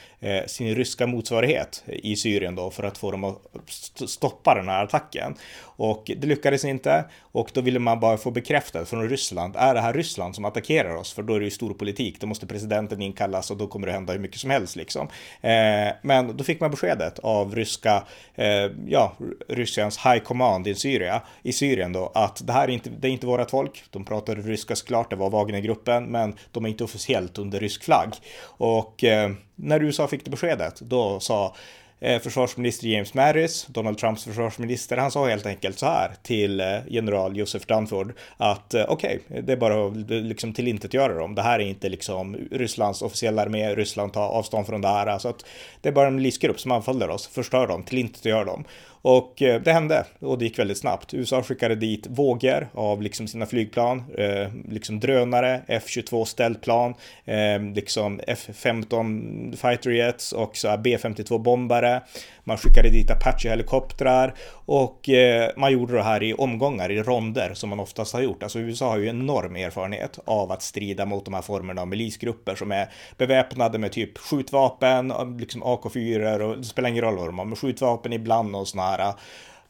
sin 0.47 0.75
ryska 0.75 1.07
motsvarighet 1.07 1.85
i 1.87 2.17
Syrien 2.17 2.55
då 2.55 2.71
för 2.71 2.83
att 2.83 2.99
få 2.99 3.11
dem 3.11 3.25
att 3.25 3.39
stoppa 4.09 4.55
den 4.55 4.69
här 4.69 4.85
attacken. 4.85 5.35
Och 5.61 6.11
det 6.19 6.27
lyckades 6.27 6.65
inte 6.65 7.05
och 7.21 7.51
då 7.55 7.61
ville 7.61 7.79
man 7.79 8.01
bara 8.01 8.17
få 8.17 8.31
bekräftat 8.31 8.89
från 8.89 9.09
Ryssland. 9.09 9.57
Är 9.57 9.75
det 9.75 9.81
här 9.81 9.93
Ryssland 9.93 10.35
som 10.35 10.45
attackerar 10.45 10.95
oss? 10.95 11.13
För 11.13 11.23
då 11.23 11.35
är 11.35 11.39
det 11.39 11.45
ju 11.45 11.51
stor 11.51 11.75
politik. 11.75 12.21
Då 12.21 12.27
måste 12.27 12.47
presidenten 12.47 13.03
inkallas 13.03 13.51
och 13.51 13.57
då 13.57 13.67
kommer 13.67 13.87
det 13.87 13.93
hända 13.93 14.13
hur 14.13 14.21
mycket 14.21 14.41
som 14.41 14.51
helst 14.51 14.77
liksom. 14.77 15.09
Eh, 15.41 15.95
men 16.03 16.37
då 16.37 16.45
fick 16.45 16.61
man 16.61 16.71
beskedet 16.71 17.19
av 17.19 17.55
ryska, 17.55 18.03
eh, 18.35 18.71
ja, 18.87 19.13
Rysslands 19.49 19.99
high 19.99 20.19
command 20.19 20.67
i 20.67 20.75
Syrien, 20.75 21.21
i 21.43 21.53
Syrien 21.53 21.93
då 21.93 22.13
att 22.15 22.47
det 22.47 22.53
här 22.53 22.69
är 22.69 22.73
inte, 22.73 22.91
det 22.91 23.09
är 23.09 23.13
inte 23.13 23.27
vårat 23.27 23.51
folk. 23.51 23.85
De 23.91 24.05
pratar 24.05 24.37
ryska 24.37 24.77
såklart, 24.77 25.11
det 25.11 25.17
var 25.17 25.31
Wagnergruppen, 25.31 26.05
men 26.05 26.35
de 26.53 26.65
är 26.65 26.69
inte 26.69 26.85
officiellt 26.85 27.39
under 27.39 27.61
rysk 27.61 27.85
flagg. 27.85 28.15
Och 28.43 29.05
eh, 29.05 29.31
när 29.55 29.83
USA 29.83 30.09
fick 30.09 30.25
det 30.25 30.31
beskedet, 30.31 30.81
då 30.81 31.21
sa 31.21 31.55
Eh, 32.01 32.21
försvarsminister 32.21 32.89
James 32.89 33.15
Mattis, 33.15 33.67
Donald 33.67 33.99
Trumps 33.99 34.25
försvarsminister, 34.25 34.97
han 34.97 35.11
sa 35.11 35.27
helt 35.29 35.47
enkelt 35.47 35.79
så 35.79 35.87
här 35.87 36.11
till 36.23 36.61
eh, 36.61 36.67
general 36.89 37.37
Joseph 37.37 37.67
Dunford 37.67 38.13
att 38.37 38.75
eh, 38.75 38.85
okej, 38.89 39.21
okay, 39.29 39.41
det 39.41 39.53
är 39.53 39.57
bara 39.57 39.87
att 39.87 40.11
liksom 40.11 40.53
tillintetgöra 40.53 41.15
dem. 41.15 41.35
Det 41.35 41.43
här 41.43 41.59
är 41.59 41.65
inte 41.65 41.89
liksom 41.89 42.37
Rysslands 42.51 43.03
officiella 43.03 43.43
armé, 43.43 43.75
Ryssland 43.75 44.13
tar 44.13 44.29
avstånd 44.29 44.67
från 44.67 44.81
det 44.81 44.89
här, 44.89 45.07
Alltså 45.07 45.29
att 45.29 45.45
det 45.81 45.89
är 45.89 45.93
bara 45.93 46.07
en 46.07 46.17
milisgrupp 46.17 46.61
som 46.61 46.73
anfaller 46.73 47.11
oss, 47.11 47.27
förstör 47.27 47.67
dem, 47.67 47.83
tillintetgör 47.83 48.45
dem. 48.45 48.65
Och 49.03 49.35
det 49.39 49.73
hände 49.73 50.05
och 50.19 50.39
det 50.39 50.45
gick 50.45 50.59
väldigt 50.59 50.79
snabbt. 50.79 51.15
USA 51.15 51.43
skickade 51.43 51.75
dit 51.75 52.07
vågor 52.07 52.69
av 52.75 53.03
liksom 53.03 53.29
sina 53.29 53.47
flygplan, 53.47 54.05
eh, 54.19 54.49
liksom 54.69 55.01
drönare, 55.01 55.63
F-22 55.67 56.25
ställplan, 56.25 56.95
eh, 57.25 57.63
liksom 57.75 58.21
F-15 58.27 59.57
fighter 59.57 59.91
jets 59.91 60.33
och 60.33 60.57
B-52 60.79 61.39
bombare. 61.39 61.88
Man 62.45 62.57
skickade 62.57 62.91
dit 62.91 63.11
Apache-helikoptrar 63.11 64.35
och 64.51 65.09
eh, 65.09 65.51
man 65.57 65.73
gjorde 65.73 65.93
det 65.93 66.03
här 66.03 66.23
i 66.23 66.35
omgångar, 66.35 66.91
i 66.91 67.03
ronder 67.03 67.55
som 67.55 67.71
man 67.71 67.81
oftast 67.81 68.13
har 68.13 68.21
gjort. 68.21 68.43
Alltså 68.43 68.59
USA 68.59 68.89
har 68.89 68.99
ju 68.99 69.09
enorm 69.09 69.57
erfarenhet 69.57 70.19
av 70.25 70.53
att 70.53 70.63
strida 70.63 71.07
mot 71.07 71.25
de 71.25 71.35
här 71.35 71.43
formerna 71.43 71.81
av 71.81 71.89
milisgrupper 71.89 72.55
som 72.55 72.73
är 72.73 72.89
beväpnade 73.17 73.79
med 73.79 73.93
typ 73.93 74.19
skjutvapen, 74.19 75.13
liksom 75.39 75.65
AK4 75.65 76.41
och 76.41 76.59
det 76.59 76.65
spelar 76.65 76.89
ingen 76.89 77.05
roll 77.05 77.17
vad 77.17 77.29
de 77.29 77.39
har, 77.39 77.45
med 77.45 77.59
skjutvapen 77.59 78.13
ibland 78.13 78.57
och 78.57 78.69
sådana 78.69 78.91
här 78.91 79.15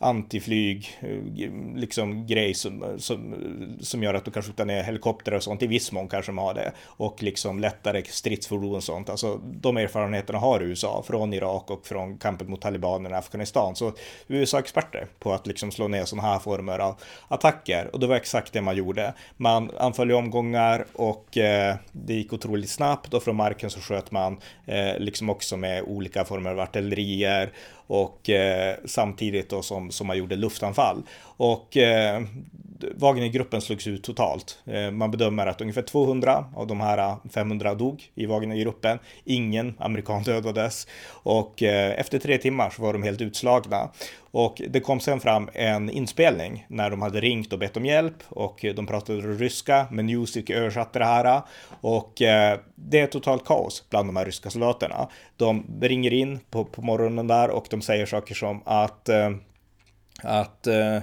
antiflyg, 0.00 0.98
eh, 1.00 1.76
liksom 1.76 2.26
grej 2.26 2.54
som, 2.54 2.94
som, 2.98 3.34
som 3.80 4.02
gör 4.02 4.14
att 4.14 4.24
du 4.24 4.30
kan 4.30 4.42
skjuta 4.42 4.64
ner 4.64 4.82
helikoptrar 4.82 5.36
och 5.36 5.42
sånt. 5.42 5.62
I 5.62 5.66
viss 5.66 5.92
mån 5.92 6.08
kanske 6.08 6.32
de 6.32 6.38
har 6.38 6.54
det. 6.54 6.72
Och 6.84 7.22
liksom 7.22 7.60
lättare 7.60 8.02
stridsfordon 8.04 8.74
och 8.74 8.82
sånt. 8.84 9.10
Alltså 9.10 9.40
de 9.44 9.76
erfarenheterna 9.76 10.38
har 10.38 10.60
USA 10.60 11.02
från 11.06 11.32
Irak 11.32 11.70
och 11.70 11.86
från 11.86 12.18
kampen 12.18 12.50
mot 12.50 12.60
talibanerna 12.60 13.16
i 13.16 13.18
Afghanistan. 13.18 13.76
Så 13.76 13.92
USA 14.28 14.56
är 14.56 14.62
experter 14.62 15.06
på 15.18 15.32
att 15.32 15.46
liksom 15.46 15.70
slå 15.70 15.88
ner 15.88 16.04
sådana 16.04 16.28
här 16.28 16.38
former 16.38 16.78
av 16.78 16.94
attacker. 17.28 17.90
Och 17.92 18.00
det 18.00 18.06
var 18.06 18.16
exakt 18.16 18.52
det 18.52 18.60
man 18.60 18.76
gjorde. 18.76 19.14
Man 19.36 19.70
anföll 19.78 20.10
i 20.10 20.14
omgångar 20.14 20.86
och 20.92 21.36
eh, 21.38 21.76
det 21.92 22.14
gick 22.14 22.32
otroligt 22.32 22.70
snabbt 22.70 23.14
och 23.14 23.22
från 23.22 23.36
marken 23.36 23.70
så 23.70 23.80
sköt 23.80 24.10
man 24.10 24.40
eh, 24.66 24.98
liksom 24.98 25.30
också 25.30 25.56
med 25.56 25.82
olika 25.82 26.24
former 26.24 26.50
av 26.50 26.60
artillerier 26.60 27.52
och 27.88 28.30
eh, 28.30 28.76
samtidigt 28.84 29.50
då 29.50 29.62
som, 29.62 29.90
som 29.90 30.06
man 30.06 30.18
gjorde 30.18 30.36
luftanfall. 30.36 31.02
Och 31.20 31.76
eh, 31.76 32.22
Wagnergruppen 32.94 33.60
slogs 33.60 33.86
ut 33.86 34.02
totalt. 34.02 34.58
Eh, 34.66 34.90
man 34.90 35.10
bedömer 35.10 35.46
att 35.46 35.60
ungefär 35.60 35.82
200 35.82 36.44
av 36.56 36.66
de 36.66 36.80
här 36.80 36.98
eh, 36.98 37.16
500 37.30 37.74
dog 37.74 38.10
i 38.14 38.26
Wagnergruppen. 38.26 38.98
Ingen 39.24 39.74
amerikan 39.78 40.22
dödades 40.24 40.86
och 41.08 41.62
eh, 41.62 42.00
efter 42.00 42.18
tre 42.18 42.38
timmar 42.38 42.70
så 42.70 42.82
var 42.82 42.92
de 42.92 43.02
helt 43.02 43.20
utslagna. 43.20 43.90
Och 44.30 44.62
det 44.68 44.80
kom 44.80 45.00
sen 45.00 45.20
fram 45.20 45.48
en 45.52 45.90
inspelning 45.90 46.66
när 46.68 46.90
de 46.90 47.02
hade 47.02 47.20
ringt 47.20 47.52
och 47.52 47.58
bett 47.58 47.76
om 47.76 47.86
hjälp 47.86 48.16
och 48.28 48.64
de 48.76 48.86
pratade 48.86 49.20
ryska, 49.20 49.86
men 49.90 50.06
Newsweek 50.06 50.50
översatte 50.50 50.98
det 50.98 51.04
här 51.04 51.42
och 51.80 52.12
det 52.74 53.00
är 53.00 53.06
totalt 53.06 53.44
kaos 53.44 53.84
bland 53.90 54.08
de 54.08 54.16
här 54.16 54.24
ryska 54.24 54.50
soldaterna. 54.50 55.08
De 55.36 55.66
ringer 55.80 56.12
in 56.12 56.38
på, 56.50 56.64
på 56.64 56.82
morgonen 56.82 57.26
där 57.26 57.50
och 57.50 57.66
de 57.70 57.82
säger 57.82 58.06
saker 58.06 58.34
som 58.34 58.62
att 58.64 59.08
att 60.22 60.66
Uh, 60.66 61.02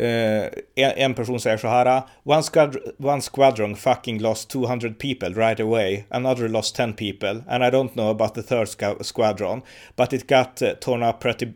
Eh, 0.00 0.48
en 0.74 1.14
person 1.14 1.40
säger 1.40 1.56
så 1.56 1.68
här. 1.68 1.86
Ah, 1.86 2.08
one, 2.24 2.42
squad 2.42 2.76
one 2.98 3.22
squadron 3.22 3.76
fucking 3.76 4.18
lost 4.20 4.50
200 4.50 4.98
people 4.98 5.28
right 5.28 5.60
away. 5.60 6.04
Another 6.08 6.48
lost 6.48 6.76
10 6.76 6.92
people. 6.92 7.42
And 7.48 7.64
I 7.64 7.70
don't 7.70 7.94
know 7.94 8.10
about 8.10 8.34
the 8.34 8.42
third 8.42 8.68
squadron. 9.00 9.62
But 9.96 10.12
it 10.12 10.28
got 10.28 10.62
eh, 10.62 10.74
torn 10.80 11.02
up 11.02 11.20
pretty, 11.20 11.46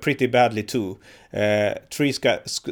pretty 0.00 0.26
badly 0.26 0.62
too. 0.62 0.98
Uh, 1.32 1.74
three 1.90 2.12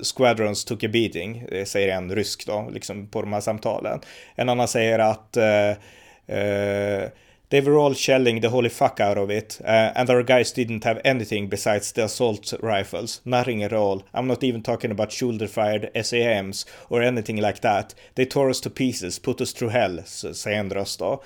squadrons 0.02 0.64
took 0.64 0.84
a 0.84 0.88
beating, 0.88 1.46
säger 1.64 1.96
en 1.96 2.14
rysk 2.14 2.46
då, 2.46 2.68
liksom 2.72 3.06
på 3.06 3.22
de 3.22 3.32
här 3.32 3.40
samtalen. 3.40 4.00
En 4.34 4.48
annan 4.48 4.68
säger 4.68 4.98
att 4.98 5.36
They 7.52 7.60
were 7.60 7.76
all 7.76 7.92
shelling 7.92 8.40
the 8.40 8.48
holy 8.48 8.70
fuck 8.70 8.98
out 8.98 9.18
of 9.18 9.30
it, 9.30 9.60
uh, 9.62 9.92
and 9.94 10.08
our 10.08 10.22
guys 10.22 10.52
didn't 10.52 10.84
have 10.84 11.02
anything 11.04 11.48
besides 11.48 11.92
the 11.92 12.04
assault 12.04 12.54
rifles. 12.62 13.20
Nothing 13.24 13.62
at 13.62 13.74
all. 13.74 14.04
I'm 14.14 14.26
not 14.26 14.42
even 14.42 14.62
talking 14.62 14.90
about 14.90 15.12
shoulder 15.12 15.46
fired 15.46 15.90
SAMs 15.94 16.64
or 16.88 17.02
anything 17.02 17.36
like 17.36 17.60
that. 17.60 17.94
They 18.14 18.24
tore 18.24 18.48
us 18.48 18.60
to 18.60 18.70
pieces, 18.70 19.18
put 19.18 19.42
us 19.42 19.52
through 19.52 19.68
hell, 19.68 20.02
säger 20.06 20.58
en 20.58 20.70
röst 20.70 20.98
då. 20.98 21.12
Uh, 21.12 21.20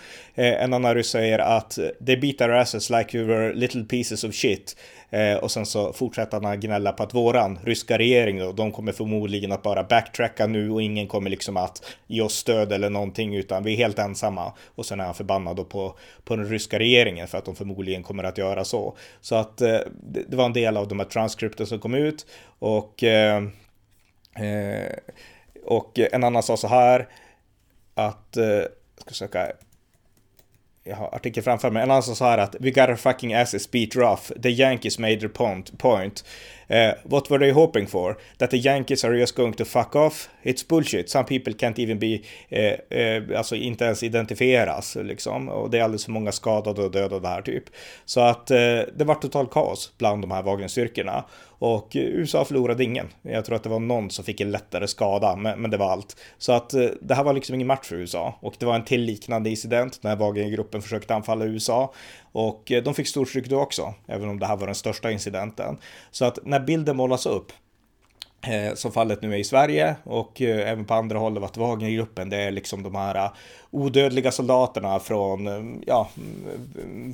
en 0.45 0.75
annan 0.75 0.95
ryss 0.95 1.11
säger 1.11 1.39
att 1.39 1.79
eh, 1.79 1.89
they 2.07 2.17
beat 2.17 2.41
our 2.41 2.51
asses 2.51 2.91
like 2.91 3.19
we 3.19 3.25
were 3.25 3.55
little 3.55 3.85
pieces 3.85 4.25
of 4.25 4.35
shit. 4.35 4.77
Eh, 5.11 5.37
och 5.37 5.51
sen 5.51 5.67
så 5.67 5.93
fortsätter 5.93 6.41
han 6.41 6.61
gnälla 6.61 6.93
på 6.93 7.03
att 7.03 7.15
våran 7.15 7.59
ryska 7.63 7.99
regering 7.99 8.39
då, 8.39 8.53
de 8.53 8.73
kommer 8.73 8.93
förmodligen 8.93 9.53
att 9.53 9.63
bara 9.63 9.83
backtracka 9.83 10.47
nu 10.47 10.71
och 10.71 10.83
ingen 10.83 11.07
kommer 11.07 11.31
liksom 11.31 11.57
att 11.57 11.85
ge 12.07 12.21
oss 12.21 12.35
stöd 12.35 12.73
eller 12.73 12.91
någonting 12.91 13.35
utan 13.35 13.65
vi 13.65 13.73
är 13.73 13.77
helt 13.77 13.99
ensamma. 13.99 14.53
Och 14.75 14.87
sen 14.87 15.01
är 15.01 15.05
han 15.05 15.15
förbannad 15.15 15.57
då 15.57 15.65
på, 15.65 15.95
på 16.25 16.37
den 16.37 16.49
ryska 16.49 16.79
regeringen 16.79 17.29
för 17.29 17.39
att 17.39 17.45
de 17.45 17.57
förmodligen 17.57 18.03
kommer 18.03 18.25
att 18.25 18.39
göra 18.39 18.65
så. 18.65 18.97
Så 19.21 19.35
att 19.35 19.61
eh, 19.61 19.79
det, 19.93 20.23
det, 20.29 20.37
var 20.37 20.45
en 20.45 20.53
del 20.53 20.77
av 20.77 20.89
de 20.89 20.99
här 20.99 21.07
transkripten 21.07 21.67
som 21.67 21.79
kom 21.79 21.95
ut 21.95 22.27
och 22.59 23.05
eh, 23.05 23.43
eh 24.35 24.93
och 25.65 25.99
en 25.99 26.25
annan 26.25 26.43
sa 26.43 26.57
så 26.57 26.69
här 26.69 27.09
att, 27.95 28.37
eh, 28.37 28.63
ska 28.97 29.15
söka 29.15 29.53
jag 30.89 30.97
har 30.97 31.15
artikeln 31.15 31.45
framför 31.45 31.71
mig, 31.71 31.83
en 31.83 31.91
annan 31.91 32.03
som 32.03 32.17
sa 32.17 32.31
här 32.31 32.39
att 32.39 32.57
We 32.61 32.71
got 32.71 32.89
our 32.89 32.97
fucking 32.97 33.35
asses 33.35 33.71
beat 33.71 33.97
rough, 33.97 34.23
the 34.43 34.51
Yankees 34.51 34.99
made 34.99 35.17
their 35.17 35.29
point. 35.29 35.79
point. 35.79 36.25
Uh, 36.71 36.93
what 37.05 37.31
were 37.31 37.39
they 37.39 37.53
hoping 37.53 37.87
for? 37.87 38.17
That 38.39 38.51
the 38.51 38.57
Yankees 38.57 39.05
are 39.05 39.15
just 39.15 39.37
going 39.37 39.53
to 39.53 39.65
fuck 39.65 39.97
off? 39.97 40.29
It's 40.43 40.69
bullshit. 40.69 41.11
Some 41.11 41.25
people 41.25 41.53
can't 41.53 41.79
even 41.79 41.99
be, 41.99 42.23
uh, 42.53 42.97
uh, 42.99 43.39
alltså 43.39 43.57
inte 43.57 43.85
ens 43.85 44.03
identifieras 44.03 44.97
liksom. 44.97 45.49
Och 45.49 45.71
det 45.71 45.79
är 45.79 45.83
alldeles 45.83 46.05
för 46.05 46.13
många 46.13 46.33
skadade 46.33 46.83
och 46.83 46.91
döda 46.91 47.29
här 47.29 47.43
typ. 47.43 47.65
Så 48.05 48.21
att 48.21 48.47
det 48.47 49.05
var 49.05 49.15
totalt 49.15 49.51
kaos 49.51 49.93
bland 49.99 50.23
de 50.23 50.31
här 50.31 50.43
Wagnerstyrkorna. 50.43 51.25
Och 51.59 51.93
USA 51.95 52.45
förlorade 52.45 52.85
ingen. 52.85 53.09
Jag 53.23 53.45
tror 53.45 53.57
att 53.57 53.63
det 53.63 53.69
var 53.69 53.79
någon 53.79 54.11
som 54.11 54.25
fick 54.25 54.41
en 54.41 54.51
lättare 54.51 54.87
skada, 54.87 55.37
men, 55.37 55.61
men 55.61 55.71
det 55.71 55.77
var 55.77 55.91
allt. 55.91 56.17
Så 56.39 56.53
att 56.53 56.75
eh, 56.75 56.89
det 57.01 57.15
här 57.15 57.25
var 57.25 57.33
liksom 57.33 57.55
ingen 57.55 57.67
match 57.67 57.87
för 57.87 57.97
USA. 57.97 58.39
Och 58.41 58.55
det 58.59 58.67
var 58.67 58.75
en 58.75 58.85
till 58.85 59.03
liknande 59.03 59.51
incident 59.51 60.03
när 60.03 60.17
Wagnergruppen 60.17 60.83
försökte 60.83 61.15
anfalla 61.15 61.45
USA. 61.45 61.95
Och 62.33 62.73
eh, 62.73 62.83
de 62.83 62.95
fick 62.95 63.09
stort 63.09 63.33
tryck 63.33 63.49
då 63.49 63.61
också, 63.61 63.95
även 64.07 64.29
om 64.29 64.39
det 64.39 64.47
här 64.47 64.57
var 64.57 64.67
den 64.67 64.75
största 64.75 65.11
incidenten. 65.11 65.79
Så 66.11 66.25
att 66.25 66.39
när 66.45 66.61
bilden 66.61 66.97
målas 66.97 67.27
upp 67.27 67.53
eh, 68.47 68.75
som 68.75 68.93
fallet 68.93 69.23
nu 69.23 69.35
är 69.35 69.39
i 69.39 69.45
Sverige 69.45 69.97
och 70.05 70.41
även 70.41 70.85
på 70.85 70.95
andra 70.95 71.19
håll 71.19 71.37
av 71.37 71.45
att 71.45 71.57
Wagnergruppen, 71.57 72.31
det 72.31 72.37
är 72.37 72.51
liksom 72.51 72.83
de 72.83 72.95
här 72.95 73.31
odödliga 73.77 74.33
soldaterna 74.33 74.99
från, 74.99 75.83
ja, 75.87 76.09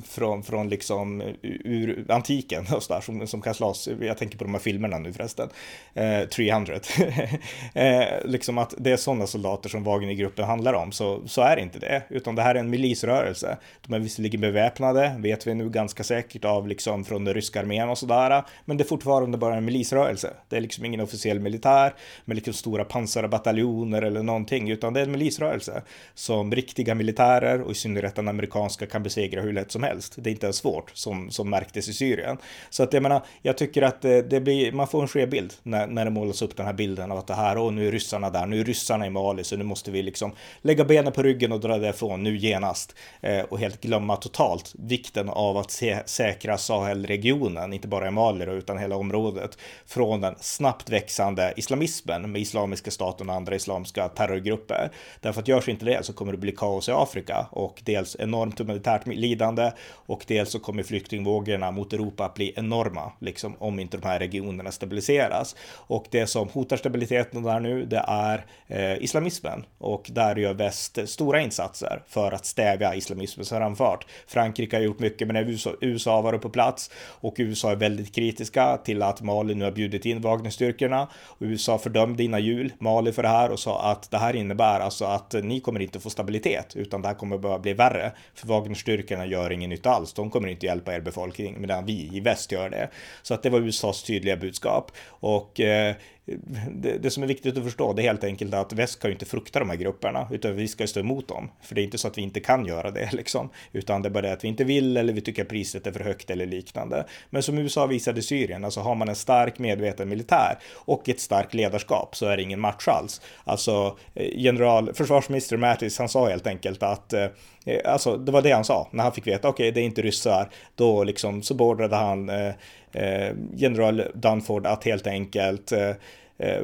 från, 0.05 0.43
från 0.43 0.69
liksom 0.69 1.23
ur 1.41 2.05
antiken 2.09 2.65
och 2.75 2.83
så 2.83 2.93
där, 2.93 3.01
som, 3.01 3.27
som 3.27 3.41
kan 3.41 3.53
slåss. 3.53 3.89
Jag 4.01 4.17
tänker 4.17 4.37
på 4.37 4.43
de 4.43 4.53
här 4.53 4.61
filmerna 4.61 4.97
nu 4.97 5.13
förresten. 5.13 5.49
Eh, 5.93 6.27
300. 6.27 6.73
eh, 7.73 8.03
liksom 8.25 8.57
att 8.57 8.73
det 8.77 8.91
är 8.91 8.97
sådana 8.97 9.27
soldater 9.27 9.69
som 9.69 9.83
Wagnergruppen 9.83 10.45
handlar 10.45 10.73
om, 10.73 10.91
så, 10.91 11.21
så 11.27 11.41
är 11.41 11.55
det 11.55 11.61
inte 11.61 11.79
det, 11.79 12.03
utan 12.09 12.35
det 12.35 12.41
här 12.41 12.55
är 12.55 12.59
en 12.59 12.69
milisrörelse. 12.69 13.57
De 13.87 13.93
är 13.93 13.99
visserligen 13.99 14.41
beväpnade, 14.41 15.15
vet 15.19 15.47
vi 15.47 15.53
nu 15.53 15.69
ganska 15.69 16.03
säkert 16.03 16.45
av 16.45 16.67
liksom 16.67 17.05
från 17.05 17.25
den 17.25 17.33
ryska 17.33 17.59
armén 17.59 17.89
och 17.89 17.97
sådär, 17.97 18.43
men 18.65 18.77
det 18.77 18.83
är 18.83 18.87
fortfarande 18.87 19.37
bara 19.37 19.55
en 19.55 19.65
milisrörelse. 19.65 20.33
Det 20.49 20.57
är 20.57 20.61
liksom 20.61 20.85
ingen 20.85 21.01
officiell 21.01 21.33
officiell 21.33 21.39
militär 21.39 21.93
med 22.25 22.35
liksom 22.35 22.53
stora 22.53 22.85
pansarbataljoner 22.85 24.01
eller 24.01 24.23
någonting, 24.23 24.69
utan 24.69 24.93
det 24.93 24.99
är 24.99 25.05
en 25.05 25.11
milisrörelse 25.11 25.81
som 26.13 26.52
riktiga 26.55 26.95
militärer 26.95 27.61
och 27.61 27.71
i 27.71 27.75
synnerhet 27.75 28.15
den 28.15 28.27
amerikanska 28.27 28.85
kan 28.85 29.03
besegra 29.03 29.41
hur 29.41 29.53
lätt 29.53 29.71
som 29.71 29.83
helst. 29.83 30.15
Det 30.17 30.29
är 30.29 30.31
inte 30.31 30.45
ens 30.45 30.57
svårt 30.57 30.91
som, 30.93 31.31
som 31.31 31.49
märktes 31.49 31.87
i 31.87 31.93
Syrien. 31.93 32.37
Så 32.69 32.83
att 32.83 32.93
jag 32.93 33.03
menar, 33.03 33.21
jag 33.41 33.57
tycker 33.57 33.81
att 33.81 34.01
det, 34.01 34.21
det 34.21 34.41
blir, 34.41 34.71
man 34.71 34.87
får 34.87 35.01
en 35.01 35.07
skev 35.07 35.29
bild 35.29 35.53
när, 35.63 35.87
när 35.87 36.05
det 36.05 36.11
målas 36.11 36.41
upp 36.41 36.57
den 36.57 36.65
här 36.65 36.73
bilden 36.73 37.11
av 37.11 37.17
att 37.17 37.27
det 37.27 37.33
här, 37.33 37.57
och 37.57 37.73
nu 37.73 37.87
är 37.87 37.91
ryssarna 37.91 38.29
där, 38.29 38.45
nu 38.45 38.59
är 38.59 38.65
ryssarna 38.65 39.07
i 39.07 39.09
Mali, 39.09 39.43
så 39.43 39.57
nu 39.57 39.63
måste 39.63 39.91
vi 39.91 40.01
liksom 40.01 40.31
lägga 40.61 40.85
benen 40.85 41.13
på 41.13 41.23
ryggen 41.23 41.51
och 41.51 41.59
dra 41.59 41.77
därifrån 41.77 42.23
nu 42.23 42.37
genast 42.37 42.95
eh, 43.21 43.41
och 43.41 43.59
helt 43.59 43.81
glömma 43.81 44.15
totalt 44.15 44.73
vikten 44.79 45.29
av 45.29 45.57
att 45.57 45.71
se, 45.71 45.99
säkra 46.05 46.57
Sahelregionen, 46.57 47.73
inte 47.73 47.87
bara 47.87 48.07
i 48.07 48.11
Mali 48.11 48.43
utan 48.45 48.77
hela 48.77 48.95
området 48.95 49.57
från 49.85 50.21
den 50.21 50.35
snabbt 50.39 50.89
växande 50.89 51.53
islamismen 51.55 52.31
med 52.31 52.41
Islamiska 52.41 52.91
staten 52.91 53.29
och 53.29 53.35
andra 53.35 53.55
islamiska 53.55 54.09
terrorgrupper. 54.09 54.91
Därför 55.19 55.41
att 55.41 55.47
görs 55.47 55.69
inte 55.69 55.85
det 55.85 56.05
så 56.05 56.13
kommer 56.13 56.32
det 56.33 56.37
bli 56.37 56.51
kaos 56.51 56.89
i 56.89 56.91
Afrika 56.91 57.47
och 57.51 57.81
dels 57.85 58.15
enormt 58.19 58.59
humanitärt 58.59 59.07
lidande 59.07 59.71
och 60.05 60.25
dels 60.27 60.51
så 60.51 60.59
kommer 60.59 60.83
flyktingvågorna 60.83 61.71
mot 61.71 61.93
Europa 61.93 62.25
att 62.25 62.33
bli 62.33 62.53
enorma, 62.55 63.11
liksom 63.19 63.55
om 63.59 63.79
inte 63.79 63.97
de 63.97 64.07
här 64.07 64.19
regionerna 64.19 64.71
stabiliseras. 64.71 65.55
Och 65.73 66.05
det 66.11 66.27
som 66.27 66.49
hotar 66.49 66.77
stabiliteten 66.77 67.43
där 67.43 67.59
nu, 67.59 67.85
det 67.85 68.03
är 68.07 68.45
eh, 68.67 69.03
islamismen 69.03 69.65
och 69.77 70.09
där 70.13 70.35
gör 70.35 70.53
väst 70.53 70.99
stora 71.05 71.41
insatser 71.41 72.03
för 72.07 72.31
att 72.31 72.45
stävja 72.45 72.95
islamismens 72.95 73.49
framfart. 73.49 74.05
Frankrike 74.27 74.75
har 74.75 74.83
gjort 74.83 74.99
mycket, 74.99 75.27
men 75.27 75.35
USA, 75.35 75.73
USA 75.81 76.21
var 76.21 76.37
på 76.37 76.49
plats 76.49 76.91
och 76.95 77.35
USA 77.37 77.71
är 77.71 77.75
väldigt 77.75 78.15
kritiska 78.15 78.77
till 78.77 79.01
att 79.01 79.21
Mali 79.21 79.55
nu 79.55 79.65
har 79.65 79.71
bjudit 79.71 80.05
in 80.05 80.21
Wagnerstyrkorna 80.21 81.07
och 81.23 81.37
USA 81.39 81.77
fördömde 81.77 82.23
innan 82.23 82.43
jul 82.43 82.73
Mali 82.79 83.11
för 83.11 83.23
det 83.23 83.29
här 83.29 83.51
och 83.51 83.59
sa 83.59 83.81
att 83.91 84.11
det 84.11 84.17
här 84.17 84.35
innebär 84.35 84.79
alltså 84.79 85.05
att 85.05 85.33
ni 85.43 85.59
kommer 85.59 85.79
inte 85.79 85.99
få 85.99 86.09
stabilitet 86.09 86.22
stabilitet 86.23 86.75
utan 86.75 87.01
det 87.01 87.07
här 87.07 87.15
kommer 87.15 87.37
bara 87.37 87.59
bli 87.59 87.73
värre. 87.73 88.11
För 88.33 88.47
Wagnerstyrkorna 88.47 89.25
gör 89.25 89.51
ingen 89.51 89.69
nytta 89.69 89.89
alls. 89.89 90.13
De 90.13 90.29
kommer 90.29 90.47
inte 90.47 90.65
hjälpa 90.65 90.95
er 90.95 91.01
befolkning 91.01 91.55
medan 91.61 91.85
vi 91.85 92.09
i 92.13 92.19
väst 92.19 92.51
gör 92.51 92.69
det. 92.69 92.89
Så 93.21 93.33
att 93.33 93.43
det 93.43 93.49
var 93.49 93.59
USAs 93.59 94.03
tydliga 94.03 94.37
budskap 94.37 94.91
och 95.07 95.59
eh, 95.59 95.95
det, 96.25 96.97
det, 96.97 97.11
som 97.11 97.23
är 97.23 97.27
viktigt 97.27 97.57
att 97.57 97.63
förstå 97.63 97.93
det 97.93 98.01
är 98.01 98.03
helt 98.03 98.23
enkelt 98.23 98.53
att 98.53 98.73
väst 98.73 98.99
kan 98.99 99.09
ju 99.09 99.13
inte 99.13 99.25
frukta 99.25 99.59
de 99.59 99.69
här 99.69 99.77
grupperna 99.77 100.27
utan 100.31 100.55
vi 100.55 100.67
ska 100.67 100.87
stå 100.87 100.99
emot 100.99 101.27
dem. 101.27 101.51
För 101.61 101.75
det 101.75 101.81
är 101.81 101.83
inte 101.83 101.97
så 101.97 102.07
att 102.07 102.17
vi 102.17 102.21
inte 102.21 102.39
kan 102.39 102.65
göra 102.65 102.91
det 102.91 103.09
liksom, 103.13 103.49
utan 103.71 104.01
det 104.01 104.09
är 104.09 104.11
bara 104.11 104.21
det 104.21 104.33
att 104.33 104.43
vi 104.43 104.47
inte 104.47 104.63
vill 104.63 104.97
eller 104.97 105.13
vi 105.13 105.21
tycker 105.21 105.41
att 105.41 105.47
priset 105.47 105.87
är 105.87 105.91
för 105.91 105.99
högt 105.99 106.29
eller 106.29 106.45
liknande. 106.45 107.05
Men 107.29 107.43
som 107.43 107.57
USA 107.57 107.85
visade 107.85 108.19
i 108.19 108.23
Syrien, 108.23 108.65
alltså 108.65 108.79
har 108.79 108.95
man 108.95 109.09
en 109.09 109.15
stark 109.15 109.59
medveten 109.59 110.09
militär 110.09 110.59
och 110.73 111.09
ett 111.09 111.19
starkt 111.19 111.53
ledarskap 111.53 112.15
så 112.15 112.25
är 112.25 112.37
det 112.37 112.43
ingen 112.43 112.59
match 112.59 112.87
alls. 112.87 113.21
Alltså 113.43 113.97
eh, 114.13 114.27
general, 114.35 114.93
försvarsminister 114.93 115.57
Mattis, 115.57 115.99
han 115.99 116.09
sa 116.09 116.29
helt 116.29 116.47
enkelt 116.47 116.83
att 116.83 117.13
eh, 117.13 117.27
Eh, 117.65 117.91
alltså 117.91 118.17
det 118.17 118.31
var 118.31 118.41
det 118.41 118.51
han 118.51 118.65
sa 118.65 118.87
när 118.91 119.03
han 119.03 119.13
fick 119.13 119.27
veta, 119.27 119.47
okej 119.47 119.63
okay, 119.63 119.71
det 119.71 119.81
är 119.81 119.85
inte 119.85 120.01
ryssar, 120.01 120.49
då 120.75 121.03
liksom 121.03 121.43
så 121.43 121.53
beordrade 121.53 121.95
han 121.95 122.29
eh, 122.29 122.53
eh, 122.91 123.35
general 123.55 124.03
Dunford 124.13 124.67
att 124.67 124.83
helt 124.83 125.07
enkelt 125.07 125.71
eh, 125.71 125.89
eh 126.37 126.63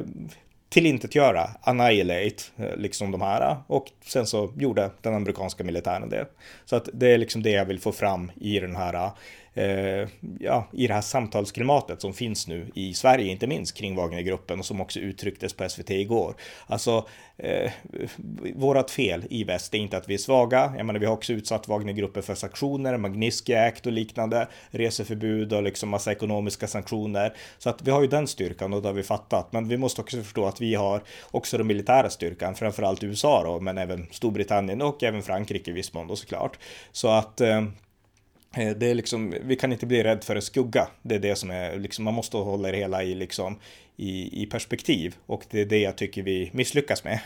tillintetgöra, 0.70 1.50
annihilate, 1.60 2.42
eh, 2.56 2.76
liksom 2.76 3.10
de 3.10 3.20
här. 3.20 3.56
Och 3.66 3.90
sen 4.04 4.26
så 4.26 4.52
gjorde 4.56 4.90
den 5.00 5.14
amerikanska 5.14 5.64
militären 5.64 6.08
det. 6.08 6.26
Så 6.64 6.76
att 6.76 6.88
det 6.92 7.08
är 7.08 7.18
liksom 7.18 7.42
det 7.42 7.50
jag 7.50 7.64
vill 7.64 7.80
få 7.80 7.92
fram 7.92 8.32
i 8.40 8.60
den 8.60 8.76
här 8.76 9.10
eh, 9.54 10.08
ja, 10.40 10.68
i 10.72 10.86
det 10.86 10.94
här 10.94 11.00
samtalsklimatet 11.00 12.00
som 12.00 12.12
finns 12.12 12.48
nu 12.48 12.66
i 12.74 12.94
Sverige, 12.94 13.30
inte 13.30 13.46
minst 13.46 13.76
kring 13.76 13.96
Wagnergruppen 13.96 14.58
och 14.58 14.64
som 14.64 14.80
också 14.80 15.00
uttrycktes 15.00 15.52
på 15.52 15.68
SVT 15.68 15.90
igår. 15.90 16.34
Alltså, 16.66 17.08
eh, 17.36 17.72
vårat 18.54 18.90
fel 18.90 19.24
i 19.30 19.44
väst 19.44 19.74
är 19.74 19.78
inte 19.78 19.96
att 19.96 20.08
vi 20.08 20.14
är 20.14 20.18
svaga. 20.18 20.72
Jag 20.76 20.86
menar, 20.86 21.00
vi 21.00 21.06
har 21.06 21.12
också 21.12 21.32
utsatt 21.32 21.68
Wagnergruppen 21.68 22.22
för 22.22 22.34
sanktioner, 22.34 22.96
Magnitsky 22.96 23.54
Act 23.54 23.86
och 23.86 23.92
liknande, 23.92 24.48
reseförbud 24.70 25.52
och 25.52 25.62
liksom 25.62 25.88
massa 25.88 26.12
ekonomiska 26.12 26.66
sanktioner. 26.66 27.36
Så 27.58 27.70
att 27.70 27.82
vi 27.82 27.90
har 27.90 28.00
ju 28.00 28.06
den 28.06 28.26
styrkan 28.26 28.72
och 28.72 28.82
det 28.82 28.88
har 28.88 28.94
vi 28.94 29.02
fattat. 29.02 29.52
Men 29.52 29.68
vi 29.68 29.76
måste 29.76 30.00
också 30.00 30.22
förstå 30.22 30.46
att 30.46 30.60
vi 30.60 30.74
har 30.74 31.02
också 31.30 31.58
den 31.58 31.66
militära 31.66 32.10
styrkan, 32.10 32.54
framförallt 32.54 33.04
USA 33.04 33.44
då, 33.44 33.60
men 33.60 33.78
även 33.78 34.06
Storbritannien 34.10 34.82
och 34.82 35.02
även 35.02 35.22
Frankrike 35.22 35.70
i 35.70 35.74
viss 35.74 35.92
mån 35.92 36.06
då 36.06 36.16
såklart. 36.16 36.58
Så 36.92 37.08
att 37.08 37.40
eh, 37.40 37.62
Eh, 38.56 38.76
det 38.76 38.86
är 38.86 38.94
liksom, 38.94 39.34
vi 39.42 39.56
kan 39.56 39.72
inte 39.72 39.86
bli 39.86 40.02
rädd 40.02 40.24
för 40.24 40.36
en 40.36 40.42
skugga. 40.42 40.88
Det 41.02 41.14
är 41.14 41.18
det 41.18 41.36
som 41.36 41.50
är, 41.50 41.78
liksom, 41.78 42.04
man 42.04 42.14
måste 42.14 42.36
hålla 42.36 42.70
det 42.70 42.76
hela 42.76 43.02
i, 43.02 43.14
liksom, 43.14 43.58
i, 44.00 44.42
i 44.42 44.46
perspektiv 44.46 45.14
och 45.26 45.44
det 45.50 45.60
är 45.60 45.64
det 45.64 45.78
jag 45.78 45.96
tycker 45.96 46.22
vi 46.22 46.50
misslyckas 46.52 47.04
med 47.04 47.20